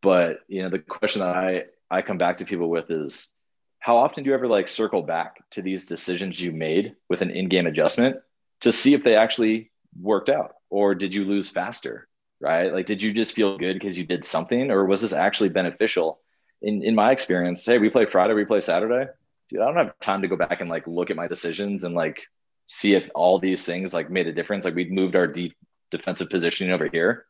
but 0.00 0.40
you 0.48 0.62
know, 0.62 0.68
the 0.68 0.78
question 0.78 1.20
that 1.20 1.36
I 1.36 1.64
I 1.90 2.02
come 2.02 2.18
back 2.18 2.38
to 2.38 2.44
people 2.44 2.70
with 2.70 2.90
is 2.90 3.32
how 3.80 3.96
often 3.96 4.22
do 4.22 4.30
you 4.30 4.34
ever 4.34 4.46
like 4.46 4.68
circle 4.68 5.02
back 5.02 5.42
to 5.50 5.62
these 5.62 5.86
decisions 5.86 6.40
you 6.40 6.52
made 6.52 6.94
with 7.08 7.20
an 7.22 7.30
in-game 7.30 7.66
adjustment 7.66 8.18
to 8.62 8.72
see 8.72 8.94
if 8.94 9.04
they 9.04 9.16
actually 9.16 9.70
worked 10.00 10.28
out 10.28 10.54
or 10.70 10.94
did 10.94 11.14
you 11.14 11.24
lose 11.24 11.50
faster 11.50 12.08
right? 12.42 12.72
Like 12.72 12.86
did 12.86 13.00
you 13.00 13.14
just 13.14 13.34
feel 13.34 13.56
good 13.56 13.74
because 13.74 13.96
you 13.96 14.04
did 14.04 14.24
something 14.24 14.70
or 14.70 14.84
was 14.84 15.00
this 15.00 15.12
actually 15.12 15.50
beneficial? 15.50 16.20
In 16.60 16.82
in 16.82 16.94
my 16.94 17.12
experience 17.12 17.64
hey 17.64 17.78
we 17.78 17.90
play 17.90 18.04
friday 18.04 18.34
we 18.34 18.44
play 18.44 18.60
saturday. 18.60 19.10
Dude 19.48 19.60
i 19.60 19.64
don't 19.64 19.76
have 19.76 19.98
time 20.00 20.22
to 20.22 20.28
go 20.28 20.36
back 20.36 20.60
and 20.60 20.68
like 20.68 20.86
look 20.86 21.10
at 21.10 21.16
my 21.16 21.28
decisions 21.28 21.84
and 21.84 21.94
like 21.94 22.22
see 22.66 22.94
if 22.94 23.10
all 23.14 23.38
these 23.38 23.64
things 23.64 23.92
like 23.94 24.10
made 24.10 24.26
a 24.26 24.32
difference. 24.32 24.64
Like 24.64 24.74
we 24.74 24.88
moved 24.88 25.16
our 25.16 25.26
deep 25.26 25.56
defensive 25.90 26.30
positioning 26.30 26.72
over 26.72 26.88
here. 26.88 27.26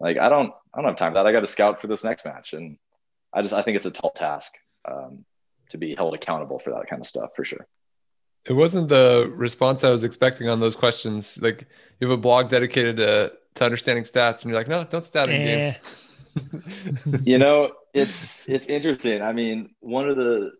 Like 0.00 0.18
i 0.18 0.28
don't 0.28 0.52
i 0.72 0.80
don't 0.80 0.90
have 0.90 0.96
time 0.96 1.12
for 1.12 1.18
that. 1.18 1.26
I 1.26 1.32
got 1.32 1.40
to 1.40 1.46
scout 1.46 1.80
for 1.80 1.86
this 1.88 2.04
next 2.04 2.24
match 2.24 2.54
and 2.54 2.78
i 3.32 3.42
just 3.42 3.54
i 3.54 3.62
think 3.62 3.76
it's 3.76 3.86
a 3.86 3.90
tall 3.90 4.10
task 4.10 4.54
um, 4.90 5.24
to 5.70 5.78
be 5.78 5.94
held 5.94 6.14
accountable 6.14 6.58
for 6.58 6.70
that 6.70 6.88
kind 6.88 7.00
of 7.00 7.06
stuff 7.06 7.30
for 7.36 7.44
sure 7.44 7.66
It 8.44 8.54
wasn't 8.54 8.88
the 8.88 9.32
response 9.34 9.84
I 9.84 9.90
was 9.90 10.04
expecting 10.04 10.48
on 10.48 10.60
those 10.60 10.76
questions. 10.76 11.40
Like 11.40 11.66
you 12.00 12.08
have 12.08 12.18
a 12.18 12.20
blog 12.20 12.50
dedicated 12.50 12.96
to, 12.96 13.32
to 13.56 13.64
understanding 13.64 14.04
stats, 14.04 14.42
and 14.42 14.50
you're 14.50 14.58
like, 14.58 14.68
no, 14.68 14.84
don't 14.84 15.04
stat 15.04 15.28
in 15.28 15.42
eh. 15.42 15.46
game. 15.46 16.62
you 17.22 17.38
know, 17.38 17.72
it's 17.94 18.48
it's 18.48 18.66
interesting. 18.66 19.22
I 19.22 19.32
mean, 19.32 19.74
one 19.80 20.08
of 20.08 20.16
the 20.16 20.52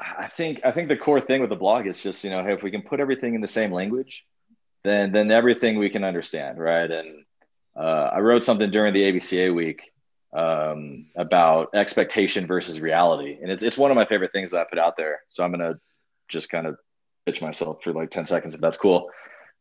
I 0.00 0.26
think 0.26 0.60
I 0.64 0.72
think 0.72 0.88
the 0.88 0.96
core 0.96 1.20
thing 1.20 1.40
with 1.40 1.50
the 1.50 1.56
blog 1.56 1.86
is 1.86 2.02
just 2.02 2.24
you 2.24 2.30
know, 2.30 2.42
hey, 2.42 2.54
if 2.54 2.62
we 2.62 2.70
can 2.70 2.82
put 2.82 3.00
everything 3.00 3.34
in 3.34 3.40
the 3.40 3.48
same 3.48 3.70
language, 3.70 4.24
then 4.84 5.12
then 5.12 5.30
everything 5.30 5.78
we 5.78 5.90
can 5.90 6.04
understand, 6.04 6.58
right? 6.58 6.90
And 6.90 7.24
uh, 7.76 8.10
I 8.12 8.20
wrote 8.20 8.44
something 8.44 8.70
during 8.70 8.92
the 8.92 9.02
AVCA 9.02 9.54
week 9.54 9.92
um, 10.32 11.06
about 11.16 11.74
expectation 11.74 12.46
versus 12.46 12.80
reality, 12.80 13.38
and 13.40 13.50
it's 13.50 13.62
it's 13.62 13.78
one 13.78 13.90
of 13.90 13.94
my 13.94 14.04
favorite 14.04 14.32
things 14.32 14.50
that 14.50 14.60
I 14.60 14.64
put 14.64 14.78
out 14.78 14.96
there. 14.96 15.20
So 15.28 15.44
I'm 15.44 15.50
gonna 15.50 15.78
just 16.32 16.50
kind 16.50 16.66
of 16.66 16.76
pitch 17.26 17.40
myself 17.40 17.82
for 17.82 17.92
like 17.92 18.10
ten 18.10 18.26
seconds 18.26 18.54
if 18.54 18.60
that's 18.60 18.78
cool. 18.78 19.10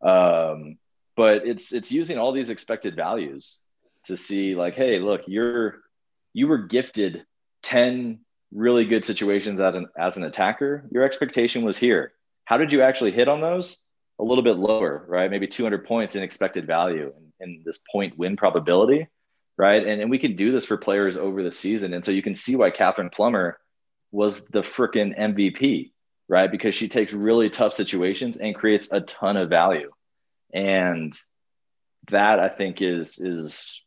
Um, 0.01 0.77
but 1.15 1.45
it's 1.45 1.73
it's 1.73 1.91
using 1.91 2.17
all 2.17 2.31
these 2.31 2.49
expected 2.49 2.95
values 2.95 3.59
to 4.05 4.17
see 4.17 4.55
like, 4.55 4.75
hey, 4.75 4.99
look, 4.99 5.21
you're 5.27 5.81
you 6.33 6.47
were 6.47 6.59
gifted 6.59 7.25
ten 7.61 8.19
really 8.53 8.85
good 8.85 9.05
situations 9.05 9.59
as 9.59 9.75
an 9.75 9.87
as 9.97 10.17
an 10.17 10.23
attacker. 10.23 10.87
Your 10.91 11.03
expectation 11.03 11.63
was 11.63 11.77
here. 11.77 12.13
How 12.45 12.57
did 12.57 12.71
you 12.71 12.81
actually 12.81 13.11
hit 13.11 13.27
on 13.27 13.41
those? 13.41 13.77
A 14.19 14.23
little 14.23 14.43
bit 14.43 14.57
lower, 14.57 15.03
right? 15.07 15.31
Maybe 15.31 15.47
200 15.47 15.85
points 15.85 16.15
in 16.15 16.21
expected 16.21 16.67
value 16.67 17.11
in 17.39 17.63
this 17.65 17.81
point 17.91 18.17
win 18.19 18.37
probability 18.37 19.07
right? 19.61 19.85
And, 19.85 20.01
and 20.01 20.09
we 20.09 20.17
can 20.17 20.35
do 20.35 20.51
this 20.51 20.65
for 20.65 20.75
players 20.75 21.17
over 21.17 21.43
the 21.43 21.51
season. 21.51 21.93
And 21.93 22.03
so 22.03 22.11
you 22.11 22.23
can 22.23 22.33
see 22.33 22.55
why 22.55 22.71
Kathryn 22.71 23.11
Plummer 23.11 23.59
was 24.11 24.45
the 24.47 24.61
freaking 24.61 25.15
MVP, 25.17 25.90
right? 26.31 26.49
Because 26.49 26.73
she 26.73 26.87
takes 26.87 27.11
really 27.11 27.49
tough 27.49 27.73
situations 27.73 28.37
and 28.37 28.55
creates 28.55 28.93
a 28.93 29.01
ton 29.01 29.35
of 29.35 29.49
value. 29.49 29.91
And 30.53 31.13
that 32.09 32.39
I 32.39 32.47
think 32.47 32.81
is 32.81 33.19
is 33.19 33.81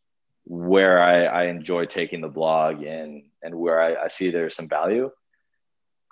where 0.44 1.02
I, 1.02 1.24
I 1.24 1.44
enjoy 1.46 1.86
taking 1.86 2.20
the 2.20 2.28
blog 2.28 2.82
and 2.82 3.24
and 3.42 3.54
where 3.54 3.80
I, 3.80 4.04
I 4.04 4.08
see 4.08 4.30
there's 4.30 4.54
some 4.54 4.68
value. 4.68 5.10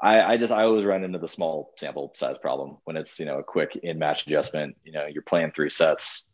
I, 0.00 0.22
I 0.22 0.36
just 0.38 0.54
I 0.54 0.64
always 0.64 0.86
run 0.86 1.04
into 1.04 1.18
the 1.18 1.28
small 1.28 1.74
sample 1.76 2.12
size 2.16 2.38
problem 2.38 2.78
when 2.84 2.96
it's 2.96 3.20
you 3.20 3.26
know 3.26 3.38
a 3.38 3.44
quick 3.44 3.76
in 3.76 3.98
match 3.98 4.26
adjustment. 4.26 4.76
You 4.84 4.92
know, 4.92 5.06
you're 5.06 5.22
playing 5.22 5.52
three 5.52 5.68
sets. 5.68 6.24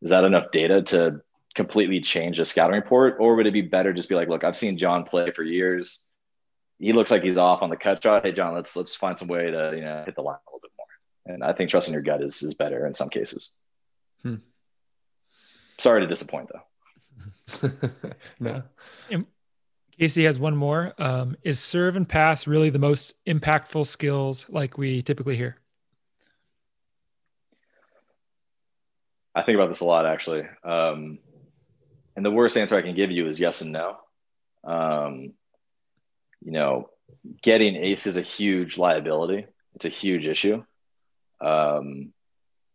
Is 0.00 0.10
that 0.10 0.24
enough 0.24 0.52
data 0.52 0.80
to 0.82 1.22
completely 1.56 2.00
change 2.00 2.38
a 2.38 2.44
scouting 2.44 2.76
report, 2.76 3.16
or 3.18 3.34
would 3.34 3.48
it 3.48 3.52
be 3.52 3.62
better 3.62 3.92
just 3.92 4.08
be 4.08 4.14
like, 4.14 4.28
look, 4.28 4.44
I've 4.44 4.56
seen 4.56 4.78
John 4.78 5.02
play 5.02 5.32
for 5.32 5.42
years. 5.42 6.06
He 6.80 6.94
looks 6.94 7.10
like 7.10 7.22
he's 7.22 7.38
off 7.38 7.62
on 7.62 7.68
the 7.68 7.76
cut 7.76 8.02
shot. 8.02 8.24
Hey, 8.24 8.32
John, 8.32 8.54
let's 8.54 8.74
let's 8.74 8.94
find 8.94 9.18
some 9.18 9.28
way 9.28 9.50
to 9.50 9.72
you 9.76 9.82
know 9.82 10.02
hit 10.06 10.14
the 10.16 10.22
line 10.22 10.38
a 10.46 10.50
little 10.50 10.60
bit 10.60 10.72
more. 10.78 11.34
And 11.34 11.44
I 11.44 11.52
think 11.52 11.70
trusting 11.70 11.92
your 11.92 12.02
gut 12.02 12.22
is 12.22 12.42
is 12.42 12.54
better 12.54 12.86
in 12.86 12.94
some 12.94 13.10
cases. 13.10 13.52
Hmm. 14.22 14.36
Sorry 15.78 16.00
to 16.00 16.06
disappoint 16.06 16.48
though. 16.50 17.70
no. 18.40 18.62
Casey 19.98 20.24
has 20.24 20.40
one 20.40 20.56
more. 20.56 20.94
Um, 20.96 21.36
is 21.42 21.60
serve 21.60 21.94
and 21.94 22.08
pass 22.08 22.46
really 22.46 22.70
the 22.70 22.78
most 22.78 23.22
impactful 23.26 23.86
skills 23.86 24.46
like 24.48 24.78
we 24.78 25.02
typically 25.02 25.36
hear? 25.36 25.58
I 29.34 29.42
think 29.42 29.56
about 29.56 29.68
this 29.68 29.80
a 29.80 29.84
lot 29.84 30.06
actually. 30.06 30.46
Um, 30.64 31.18
and 32.16 32.24
the 32.24 32.30
worst 32.30 32.56
answer 32.56 32.76
I 32.76 32.82
can 32.82 32.96
give 32.96 33.10
you 33.10 33.26
is 33.26 33.38
yes 33.38 33.60
and 33.60 33.72
no. 33.72 33.98
Um, 34.64 35.34
you 36.42 36.52
know, 36.52 36.90
getting 37.42 37.76
ace 37.76 38.06
is 38.06 38.16
a 38.16 38.22
huge 38.22 38.78
liability. 38.78 39.46
It's 39.74 39.84
a 39.84 39.90
huge 39.90 40.26
issue. 40.26 40.64
Um, 41.40 42.12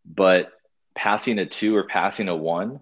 but 0.04 0.52
passing 0.94 1.38
a 1.38 1.46
two 1.46 1.76
or 1.76 1.84
passing 1.84 2.28
a 2.28 2.36
one, 2.36 2.80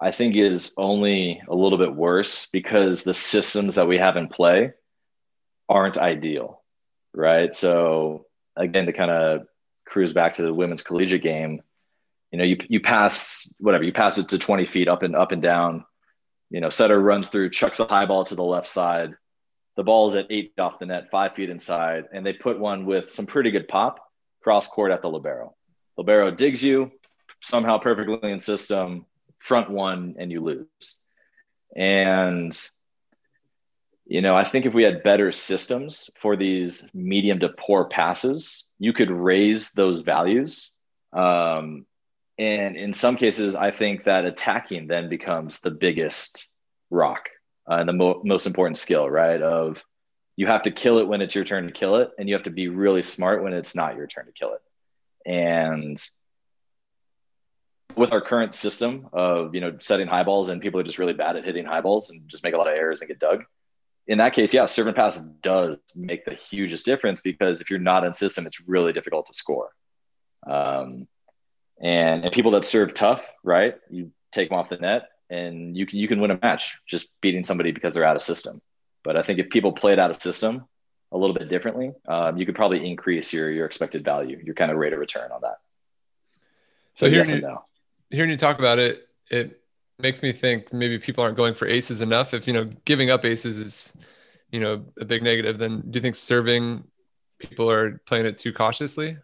I 0.00 0.12
think 0.12 0.36
is 0.36 0.74
only 0.76 1.42
a 1.48 1.54
little 1.54 1.78
bit 1.78 1.94
worse 1.94 2.46
because 2.50 3.02
the 3.02 3.14
systems 3.14 3.74
that 3.74 3.88
we 3.88 3.98
have 3.98 4.16
in 4.16 4.28
play 4.28 4.72
aren't 5.68 5.98
ideal, 5.98 6.62
right? 7.14 7.52
So 7.52 8.26
again, 8.56 8.86
to 8.86 8.92
kind 8.92 9.10
of 9.10 9.46
cruise 9.86 10.12
back 10.12 10.34
to 10.34 10.42
the 10.42 10.54
women's 10.54 10.82
collegiate 10.82 11.22
game, 11.22 11.62
you 12.30 12.38
know, 12.38 12.44
you 12.44 12.58
you 12.68 12.80
pass 12.80 13.50
whatever 13.58 13.84
you 13.84 13.92
pass 13.92 14.18
it 14.18 14.28
to 14.28 14.38
20 14.38 14.66
feet 14.66 14.88
up 14.88 15.02
and 15.02 15.16
up 15.16 15.32
and 15.32 15.42
down. 15.42 15.84
You 16.50 16.60
know, 16.60 16.68
setter 16.68 16.98
runs 16.98 17.28
through, 17.28 17.50
chucks 17.50 17.80
a 17.80 17.86
high 17.86 18.06
ball 18.06 18.24
to 18.24 18.34
the 18.34 18.44
left 18.44 18.68
side. 18.68 19.14
The 19.78 19.84
ball 19.84 20.08
is 20.08 20.16
at 20.16 20.26
eight 20.28 20.54
off 20.58 20.80
the 20.80 20.86
net, 20.86 21.08
five 21.08 21.36
feet 21.36 21.50
inside, 21.50 22.08
and 22.12 22.26
they 22.26 22.32
put 22.32 22.58
one 22.58 22.84
with 22.84 23.10
some 23.10 23.26
pretty 23.26 23.52
good 23.52 23.68
pop 23.68 24.00
cross 24.42 24.66
court 24.66 24.90
at 24.90 25.02
the 25.02 25.08
libero. 25.08 25.54
Libero 25.96 26.32
digs 26.32 26.60
you 26.60 26.90
somehow 27.40 27.78
perfectly 27.78 28.32
in 28.32 28.40
system, 28.40 29.06
front 29.38 29.70
one, 29.70 30.16
and 30.18 30.32
you 30.32 30.42
lose. 30.42 30.96
And 31.76 32.60
you 34.04 34.20
know, 34.20 34.34
I 34.34 34.42
think 34.42 34.66
if 34.66 34.74
we 34.74 34.82
had 34.82 35.04
better 35.04 35.30
systems 35.30 36.10
for 36.18 36.34
these 36.34 36.90
medium 36.92 37.38
to 37.38 37.48
poor 37.48 37.84
passes, 37.84 38.68
you 38.80 38.92
could 38.92 39.12
raise 39.12 39.70
those 39.74 40.00
values 40.00 40.72
um, 41.12 41.86
and 42.36 42.76
in 42.76 42.92
some 42.92 43.14
cases, 43.14 43.54
I 43.54 43.70
think 43.70 44.04
that 44.04 44.24
attacking 44.24 44.88
then 44.88 45.08
becomes 45.08 45.60
the 45.60 45.70
biggest 45.70 46.48
rock 46.90 47.28
uh, 47.68 47.74
and 47.74 47.88
the 47.88 47.92
mo- 47.92 48.22
most 48.24 48.46
important 48.46 48.78
skill, 48.78 49.08
right? 49.08 49.40
Of 49.40 49.82
you 50.36 50.46
have 50.46 50.62
to 50.62 50.70
kill 50.70 50.98
it 50.98 51.08
when 51.08 51.20
it's 51.20 51.34
your 51.34 51.44
turn 51.44 51.66
to 51.66 51.72
kill 51.72 51.96
it, 51.96 52.10
and 52.18 52.28
you 52.28 52.34
have 52.34 52.44
to 52.44 52.50
be 52.50 52.68
really 52.68 53.02
smart 53.02 53.42
when 53.42 53.52
it's 53.52 53.74
not 53.74 53.96
your 53.96 54.06
turn 54.06 54.26
to 54.26 54.32
kill 54.32 54.54
it. 54.54 54.62
And 55.30 56.02
with 57.96 58.12
our 58.12 58.20
current 58.20 58.54
system 58.54 59.08
of 59.12 59.54
you 59.54 59.60
know 59.60 59.76
setting 59.80 60.06
high 60.06 60.22
balls 60.22 60.48
and 60.48 60.62
people 60.62 60.78
are 60.80 60.84
just 60.84 60.98
really 60.98 61.12
bad 61.12 61.36
at 61.36 61.44
hitting 61.44 61.66
high 61.66 61.80
balls 61.80 62.10
and 62.10 62.28
just 62.28 62.44
make 62.44 62.54
a 62.54 62.56
lot 62.56 62.68
of 62.68 62.74
errors 62.74 63.00
and 63.00 63.08
get 63.08 63.18
dug. 63.18 63.44
In 64.06 64.18
that 64.18 64.32
case, 64.32 64.54
yeah, 64.54 64.64
serve 64.64 64.86
and 64.86 64.96
pass 64.96 65.22
does 65.42 65.76
make 65.94 66.24
the 66.24 66.32
hugest 66.32 66.86
difference 66.86 67.20
because 67.20 67.60
if 67.60 67.68
you're 67.68 67.78
not 67.78 68.04
in 68.04 68.14
system, 68.14 68.46
it's 68.46 68.66
really 68.66 68.94
difficult 68.94 69.26
to 69.26 69.34
score. 69.34 69.68
Um, 70.46 71.06
and, 71.78 72.24
and 72.24 72.32
people 72.32 72.52
that 72.52 72.64
serve 72.64 72.94
tough, 72.94 73.28
right? 73.44 73.74
You 73.90 74.12
take 74.32 74.48
them 74.48 74.58
off 74.58 74.70
the 74.70 74.76
net 74.76 75.08
and 75.30 75.76
you 75.76 75.86
can 75.86 75.98
you 75.98 76.08
can 76.08 76.20
win 76.20 76.30
a 76.30 76.38
match 76.40 76.80
just 76.86 77.12
beating 77.20 77.42
somebody 77.42 77.72
because 77.72 77.94
they're 77.94 78.04
out 78.04 78.16
of 78.16 78.22
system. 78.22 78.60
But 79.04 79.16
I 79.16 79.22
think 79.22 79.38
if 79.38 79.50
people 79.50 79.72
played 79.72 79.98
out 79.98 80.10
of 80.10 80.20
system 80.20 80.66
a 81.12 81.18
little 81.18 81.34
bit 81.34 81.48
differently, 81.48 81.92
um, 82.06 82.36
you 82.36 82.46
could 82.46 82.54
probably 82.54 82.88
increase 82.88 83.32
your 83.32 83.50
your 83.50 83.66
expected 83.66 84.04
value, 84.04 84.40
your 84.42 84.54
kind 84.54 84.70
of 84.70 84.78
rate 84.78 84.92
of 84.92 84.98
return 84.98 85.30
on 85.32 85.40
that. 85.42 85.58
So, 86.94 87.06
so 87.06 87.10
hearing, 87.10 87.26
yes 87.26 87.36
you, 87.36 87.42
no. 87.42 87.64
hearing 88.10 88.30
you 88.30 88.36
talk 88.36 88.58
about 88.58 88.78
it, 88.78 89.08
it 89.30 89.60
makes 89.98 90.22
me 90.22 90.32
think 90.32 90.72
maybe 90.72 90.98
people 90.98 91.22
aren't 91.22 91.36
going 91.36 91.54
for 91.54 91.66
aces 91.66 92.00
enough. 92.00 92.34
If 92.34 92.46
you 92.46 92.52
know 92.52 92.70
giving 92.84 93.10
up 93.10 93.24
aces 93.24 93.58
is 93.58 93.92
you 94.50 94.60
know 94.60 94.84
a 95.00 95.04
big 95.04 95.22
negative, 95.22 95.58
then 95.58 95.82
do 95.88 95.98
you 95.98 96.02
think 96.02 96.16
serving 96.16 96.84
people 97.38 97.70
are 97.70 98.00
playing 98.06 98.26
it 98.26 98.38
too 98.38 98.52
cautiously? 98.52 99.16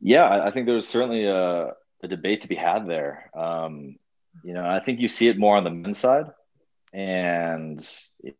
Yeah, 0.00 0.44
I 0.44 0.50
think 0.50 0.66
there's 0.66 0.86
certainly 0.86 1.24
a, 1.24 1.72
a 2.02 2.08
debate 2.08 2.42
to 2.42 2.48
be 2.48 2.54
had 2.54 2.88
there. 2.88 3.30
Um, 3.34 3.96
you 4.42 4.54
know, 4.54 4.66
I 4.66 4.80
think 4.80 5.00
you 5.00 5.08
see 5.08 5.28
it 5.28 5.38
more 5.38 5.56
on 5.56 5.64
the 5.64 5.70
men's 5.70 5.98
side, 5.98 6.26
and 6.92 7.86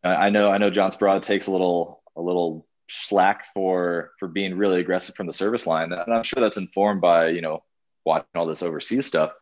I 0.03 0.31
know 0.31 0.51
I 0.51 0.59
know 0.59 0.71
John 0.71 0.91
Speraw 0.91 1.23
takes 1.23 1.47
a 1.47 1.53
little 1.53 2.03
a 2.17 2.21
little 2.21 2.67
slack 2.89 3.47
for 3.55 4.13
for 4.19 4.29
being 4.29 4.57
really 4.57 4.81
aggressive 4.81 5.15
from 5.15 5.27
the 5.27 5.33
service 5.33 5.67
line, 5.67 5.93
and 5.93 6.13
I'm 6.13 6.23
sure 6.23 6.41
that's 6.41 6.57
informed 6.57 7.01
by 7.01 7.29
you 7.29 7.41
know 7.41 7.63
watching 8.05 8.29
all 8.35 8.47
this 8.47 8.63
overseas 8.63 9.07
stuff. 9.07 9.33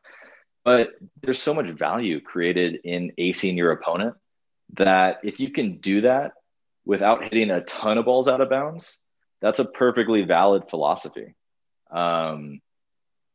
But 0.64 0.90
there's 1.23 1.40
so 1.40 1.55
much 1.55 1.71
value 1.71 2.21
created 2.21 2.81
in 2.83 3.12
acing 3.19 3.57
your 3.57 3.71
opponent 3.71 4.16
that 4.75 5.21
if 5.23 5.38
you 5.38 5.51
can 5.51 5.79
do 5.79 6.01
that 6.01 6.33
without 6.85 7.23
hitting 7.23 7.51
a 7.51 7.61
ton 7.62 7.99
of 7.99 8.05
balls 8.05 8.27
out 8.27 8.40
of 8.40 8.51
bounds, 8.51 9.01
that's 9.40 9.61
a 9.61 9.64
perfectly 9.64 10.23
valid 10.23 10.69
philosophy. 10.69 11.35
Um, 11.90 12.61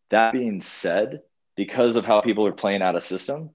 that 0.09 0.33
being 0.33 0.59
said, 0.59 1.21
because 1.61 1.95
of 1.95 2.05
how 2.05 2.21
people 2.21 2.47
are 2.47 2.51
playing 2.51 2.81
out 2.81 2.95
of 2.95 3.03
system, 3.03 3.51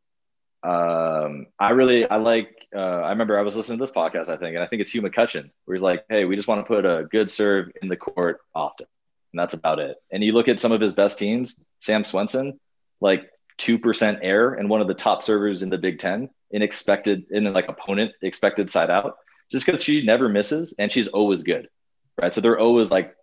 um, 0.63 1.49
I 1.59 1.71
really 1.71 2.09
I 2.09 2.19
like. 2.19 2.55
Uh, 2.73 2.79
I 2.79 3.11
remember 3.11 3.37
I 3.37 3.43
was 3.43 3.57
listening 3.57 3.79
to 3.79 3.83
this 3.83 3.93
podcast, 3.93 4.29
I 4.29 4.37
think, 4.37 4.55
and 4.55 4.63
I 4.63 4.69
think 4.69 4.81
it's 4.81 4.95
Hugh 4.95 5.03
McCutcheon, 5.03 5.51
where 5.65 5.75
he's 5.75 5.83
like, 5.83 6.05
"Hey, 6.09 6.25
we 6.25 6.37
just 6.37 6.47
want 6.47 6.65
to 6.65 6.69
put 6.69 6.87
a 6.87 7.09
good 7.11 7.29
serve 7.29 7.73
in 7.83 7.89
the 7.89 7.97
court 7.97 8.43
often, 8.55 8.87
and 9.33 9.41
that's 9.41 9.55
about 9.55 9.81
it." 9.81 9.97
And 10.13 10.23
you 10.23 10.31
look 10.31 10.47
at 10.47 10.61
some 10.61 10.71
of 10.71 10.81
his 10.81 10.95
best 10.95 11.19
teams, 11.19 11.61
Sam 11.81 12.05
Swenson, 12.05 12.61
like 13.01 13.29
two 13.59 13.77
percent 13.77 14.21
error 14.23 14.55
and 14.55 14.71
one 14.71 14.81
of 14.81 14.87
the 14.87 14.95
top 14.95 15.21
servers 15.21 15.65
in 15.65 15.69
the 15.69 15.79
Big 15.79 15.99
Ten 15.99 16.31
in 16.53 16.63
expected 16.63 17.27
in 17.33 17.53
like 17.53 17.67
opponent 17.69 18.13
expected 18.23 18.71
side 18.71 18.89
out, 18.89 19.17
just 19.51 19.67
because 19.67 19.83
she 19.83 20.07
never 20.07 20.29
misses 20.29 20.77
and 20.79 20.93
she's 20.93 21.09
always 21.09 21.43
good, 21.43 21.69
right? 22.23 22.33
So 22.33 22.41
they're 22.41 22.61
always 22.61 22.89
like 22.89 23.17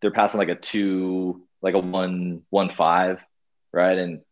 they're 0.00 0.12
passing 0.12 0.38
like 0.38 0.48
a 0.48 0.54
two, 0.54 1.42
like 1.60 1.74
a 1.74 1.80
one, 1.80 2.42
one 2.50 2.70
five, 2.70 3.20
right? 3.76 3.96
And 3.96 4.22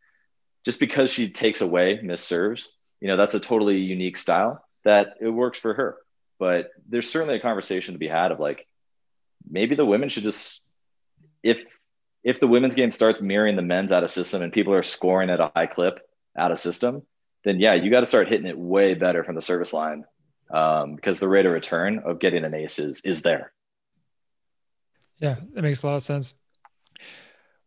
just 0.64 0.80
because 0.80 1.10
she 1.10 1.30
takes 1.30 1.60
away 1.60 2.00
miss 2.02 2.22
serves, 2.22 2.78
you 3.00 3.08
know, 3.08 3.16
that's 3.16 3.34
a 3.34 3.40
totally 3.40 3.78
unique 3.78 4.16
style 4.16 4.64
that 4.84 5.14
it 5.20 5.28
works 5.28 5.58
for 5.58 5.74
her. 5.74 5.96
But 6.38 6.70
there's 6.88 7.08
certainly 7.08 7.36
a 7.36 7.40
conversation 7.40 7.94
to 7.94 7.98
be 7.98 8.08
had 8.08 8.32
of 8.32 8.40
like, 8.40 8.66
maybe 9.48 9.76
the 9.76 9.84
women 9.84 10.08
should 10.08 10.22
just 10.22 10.64
if 11.42 11.64
if 12.24 12.40
the 12.40 12.46
women's 12.46 12.74
game 12.74 12.90
starts 12.90 13.20
mirroring 13.20 13.54
the 13.54 13.62
men's 13.62 13.92
out 13.92 14.02
of 14.02 14.10
system 14.10 14.42
and 14.42 14.52
people 14.52 14.72
are 14.72 14.82
scoring 14.82 15.28
at 15.28 15.40
a 15.40 15.52
high 15.54 15.66
clip 15.66 16.00
out 16.36 16.50
of 16.50 16.58
system, 16.58 17.02
then 17.44 17.60
yeah, 17.60 17.74
you 17.74 17.90
got 17.90 18.00
to 18.00 18.06
start 18.06 18.28
hitting 18.28 18.46
it 18.46 18.58
way 18.58 18.94
better 18.94 19.22
from 19.22 19.34
the 19.34 19.42
service 19.42 19.74
line 19.74 20.04
um, 20.50 20.94
because 20.96 21.20
the 21.20 21.28
rate 21.28 21.44
of 21.44 21.52
return 21.52 22.00
of 22.04 22.18
getting 22.18 22.44
an 22.44 22.54
ace 22.54 22.78
is, 22.78 23.02
is 23.04 23.20
there. 23.22 23.52
Yeah, 25.18 25.36
that 25.52 25.62
makes 25.62 25.82
a 25.82 25.86
lot 25.86 25.96
of 25.96 26.02
sense. 26.02 26.34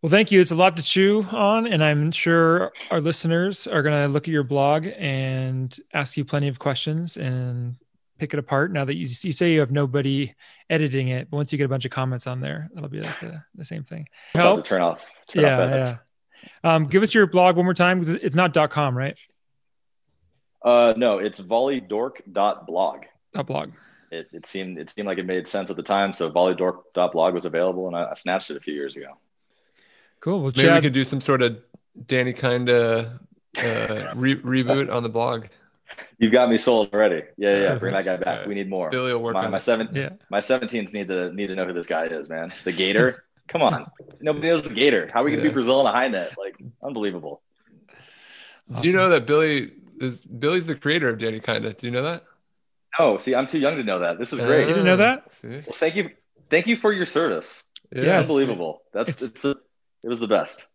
Well, 0.01 0.11
thank 0.11 0.31
you. 0.31 0.39
It's 0.39 0.51
a 0.51 0.55
lot 0.55 0.77
to 0.77 0.83
chew 0.83 1.25
on, 1.31 1.65
and 1.65 1.83
I'm 1.83 2.11
sure 2.11 2.71
our 2.91 3.01
listeners 3.01 3.65
are 3.65 3.81
going 3.81 3.99
to 3.99 4.07
look 4.07 4.27
at 4.27 4.31
your 4.31 4.43
blog 4.43 4.87
and 4.95 5.75
ask 5.91 6.17
you 6.17 6.23
plenty 6.23 6.49
of 6.49 6.59
questions 6.59 7.17
and 7.17 7.77
pick 8.19 8.33
it 8.33 8.39
apart. 8.39 8.71
Now 8.71 8.85
that 8.85 8.95
you, 8.95 9.07
you 9.21 9.31
say 9.31 9.53
you 9.53 9.59
have 9.61 9.71
nobody 9.71 10.35
editing 10.69 11.07
it, 11.07 11.31
but 11.31 11.37
once 11.37 11.51
you 11.51 11.57
get 11.57 11.65
a 11.65 11.69
bunch 11.69 11.85
of 11.85 11.91
comments 11.91 12.27
on 12.27 12.41
there, 12.41 12.69
that'll 12.73 12.89
be 12.89 13.01
like 13.01 13.19
the, 13.19 13.43
the 13.55 13.65
same 13.65 13.83
thing. 13.83 14.07
Help? 14.35 14.65
turn 14.65 14.83
off. 14.83 15.09
Turn 15.29 15.43
yeah, 15.43 15.59
off 15.59 15.71
yeah. 15.71 15.95
Um, 16.63 16.85
give 16.85 17.01
us 17.01 17.15
your 17.15 17.25
blog 17.25 17.55
one 17.55 17.65
more 17.65 17.73
time 17.73 17.99
because 17.99 18.15
it's 18.15 18.35
not 18.35 18.53
.com, 18.69 18.95
right? 18.95 19.17
Uh, 20.63 20.93
no, 20.95 21.17
it's 21.17 21.41
volleydork.blog. 21.41 23.05
Dot 23.33 23.47
blog. 23.47 23.71
It, 24.11 24.27
it 24.31 24.45
seemed 24.45 24.77
it 24.77 24.89
seemed 24.89 25.07
like 25.07 25.17
it 25.17 25.25
made 25.25 25.47
sense 25.47 25.69
at 25.69 25.75
the 25.75 25.83
time, 25.83 26.13
so 26.13 26.29
volleydork.blog 26.29 27.33
was 27.33 27.45
available, 27.45 27.87
and 27.87 27.95
I, 27.95 28.11
I 28.11 28.13
snatched 28.13 28.51
it 28.51 28.57
a 28.57 28.59
few 28.59 28.73
years 28.73 28.95
ago. 28.95 29.17
Cool. 30.19 30.41
Well, 30.41 30.51
Maybe 30.55 30.67
Chad... 30.67 30.75
we 30.75 30.81
could 30.81 30.93
do 30.93 31.03
some 31.03 31.21
sort 31.21 31.41
of 31.41 31.57
Danny 32.05 32.33
kind 32.33 32.69
of 32.69 33.05
uh, 33.57 34.11
re- 34.15 34.41
reboot 34.41 34.93
on 34.93 35.03
the 35.03 35.09
blog. 35.09 35.45
You've 36.17 36.31
got 36.31 36.49
me 36.49 36.57
sold 36.57 36.93
already. 36.93 37.23
Yeah, 37.37 37.61
yeah. 37.61 37.75
Bring 37.75 37.93
that 37.93 38.05
guy 38.05 38.17
back. 38.17 38.39
Right. 38.39 38.47
We 38.47 38.55
need 38.55 38.69
more. 38.69 38.89
Billy 38.89 39.13
will 39.13 39.21
work 39.21 39.35
my, 39.35 39.45
on 39.45 39.51
my 39.51 39.57
seven. 39.57 39.89
Yeah. 39.93 40.09
My 40.29 40.39
17s 40.39 40.93
need 40.93 41.07
to 41.07 41.31
need 41.33 41.47
to 41.47 41.55
know 41.55 41.65
who 41.65 41.73
this 41.73 41.87
guy 41.87 42.05
is, 42.05 42.29
man. 42.29 42.53
The 42.65 42.71
Gator. 42.71 43.23
Come 43.47 43.61
on. 43.61 43.89
Nobody 44.19 44.49
knows 44.49 44.63
the 44.63 44.69
Gator. 44.69 45.09
How 45.13 45.21
are 45.21 45.23
we 45.23 45.31
gonna 45.31 45.43
yeah. 45.43 45.49
be 45.49 45.53
Brazil 45.53 45.79
in 45.81 45.87
a 45.87 45.91
high 45.91 46.07
net? 46.07 46.33
Like 46.37 46.61
unbelievable. 46.83 47.41
Awesome. 48.69 48.81
Do 48.81 48.87
you 48.87 48.93
know 48.93 49.09
that 49.09 49.25
Billy 49.25 49.71
is 50.01 50.19
Billy's 50.19 50.65
the 50.65 50.75
creator 50.75 51.07
of 51.07 51.19
Danny 51.19 51.39
Kinda? 51.39 51.73
Do 51.73 51.87
you 51.87 51.91
know 51.91 52.03
that? 52.03 52.23
Oh, 52.99 53.17
see, 53.17 53.35
I'm 53.35 53.47
too 53.47 53.59
young 53.59 53.77
to 53.77 53.83
know 53.83 53.99
that. 53.99 54.17
This 54.17 54.33
is 54.33 54.39
great. 54.41 54.61
you 54.61 54.67
didn't 54.67 54.85
know 54.85 54.97
that? 54.97 55.31
Well, 55.43 55.61
thank 55.73 55.95
you. 55.95 56.09
Thank 56.49 56.67
you 56.67 56.75
for 56.75 56.91
your 56.91 57.05
service. 57.05 57.69
Yeah, 57.91 58.03
yeah 58.03 58.19
unbelievable. 58.19 58.81
That's 58.91 59.09
it's, 59.09 59.23
it's 59.23 59.45
a, 59.45 59.55
it 60.03 60.09
was 60.09 60.19
the 60.19 60.27
best. 60.27 60.67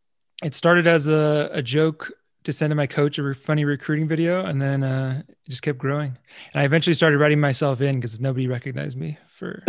It 0.42 0.54
started 0.54 0.86
as 0.86 1.06
a, 1.06 1.50
a 1.52 1.62
joke 1.62 2.12
to 2.44 2.52
send 2.52 2.70
to 2.70 2.74
my 2.74 2.86
coach 2.86 3.18
a 3.18 3.34
funny 3.34 3.64
recruiting 3.64 4.08
video, 4.08 4.44
and 4.44 4.60
then 4.60 4.82
uh, 4.82 5.22
it 5.28 5.36
just 5.48 5.62
kept 5.62 5.78
growing. 5.78 6.18
And 6.52 6.60
I 6.60 6.64
eventually 6.64 6.94
started 6.94 7.18
writing 7.18 7.40
myself 7.40 7.80
in 7.80 7.96
because 7.96 8.20
nobody 8.20 8.48
recognized 8.48 8.98
me 8.98 9.18
for. 9.30 9.62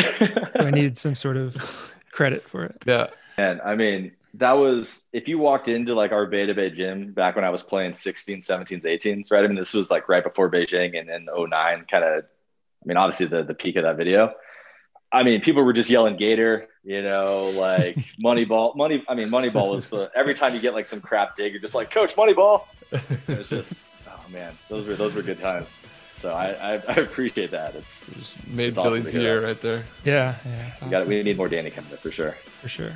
I 0.59 0.71
needed 0.71 0.97
some 0.97 1.15
sort 1.15 1.37
of 1.37 1.93
credit 2.11 2.47
for 2.49 2.65
it. 2.65 2.83
Yeah, 2.85 3.07
and 3.37 3.61
I 3.61 3.75
mean 3.75 4.13
that 4.35 4.53
was 4.53 5.07
if 5.13 5.27
you 5.27 5.37
walked 5.37 5.67
into 5.67 5.93
like 5.93 6.11
our 6.11 6.25
Beta 6.25 6.53
Bay 6.53 6.71
gym 6.71 7.13
back 7.13 7.35
when 7.35 7.45
I 7.45 7.49
was 7.49 7.61
playing 7.61 7.93
16, 7.93 8.39
17s, 8.39 8.83
18s, 8.83 9.31
right? 9.31 9.43
I 9.43 9.47
mean, 9.47 9.57
this 9.57 9.73
was 9.73 9.91
like 9.91 10.09
right 10.09 10.23
before 10.23 10.49
Beijing 10.49 10.99
and 10.99 11.07
then 11.07 11.27
09, 11.31 11.85
kind 11.89 12.03
of. 12.03 12.23
I 12.23 12.85
mean, 12.85 12.97
obviously 12.97 13.27
the 13.27 13.43
the 13.43 13.53
peak 13.53 13.75
of 13.75 13.83
that 13.83 13.97
video. 13.97 14.33
I 15.13 15.21
mean, 15.23 15.41
people 15.41 15.61
were 15.63 15.73
just 15.73 15.89
yelling 15.89 16.17
Gator, 16.17 16.67
you 16.83 17.03
know, 17.03 17.51
like 17.55 17.95
Moneyball. 18.23 18.75
Money, 18.75 19.03
I 19.07 19.13
mean, 19.13 19.29
Moneyball 19.29 19.71
was 19.71 19.89
the 19.89 20.11
every 20.15 20.33
time 20.33 20.55
you 20.55 20.59
get 20.59 20.73
like 20.73 20.87
some 20.87 20.99
crap 20.99 21.35
dig, 21.35 21.53
you're 21.53 21.61
just 21.61 21.75
like, 21.75 21.91
Coach 21.91 22.15
Moneyball. 22.15 22.63
It's 22.91 23.49
just, 23.49 23.87
oh 24.07 24.19
man, 24.29 24.53
those 24.69 24.85
were 24.87 24.95
those 24.95 25.13
were 25.13 25.21
good 25.21 25.39
times. 25.39 25.83
So 26.17 26.33
I 26.33 26.51
I, 26.51 26.71
I 26.87 26.93
appreciate 26.95 27.51
that. 27.51 27.75
It's, 27.75 28.09
made 28.47 28.69
it's 28.69 28.81
Billy's 28.81 29.07
awesome 29.07 29.21
year 29.21 29.45
right 29.45 29.61
there. 29.61 29.83
Yeah, 30.03 30.35
yeah. 30.45 30.71
Awesome. 30.71 30.87
We, 30.87 30.91
got, 30.91 31.07
we 31.07 31.23
need 31.23 31.37
more 31.37 31.49
Danny 31.49 31.69
coming 31.69 31.93
up 31.93 31.99
for 31.99 32.11
sure. 32.11 32.31
For 32.61 32.69
sure. 32.69 32.91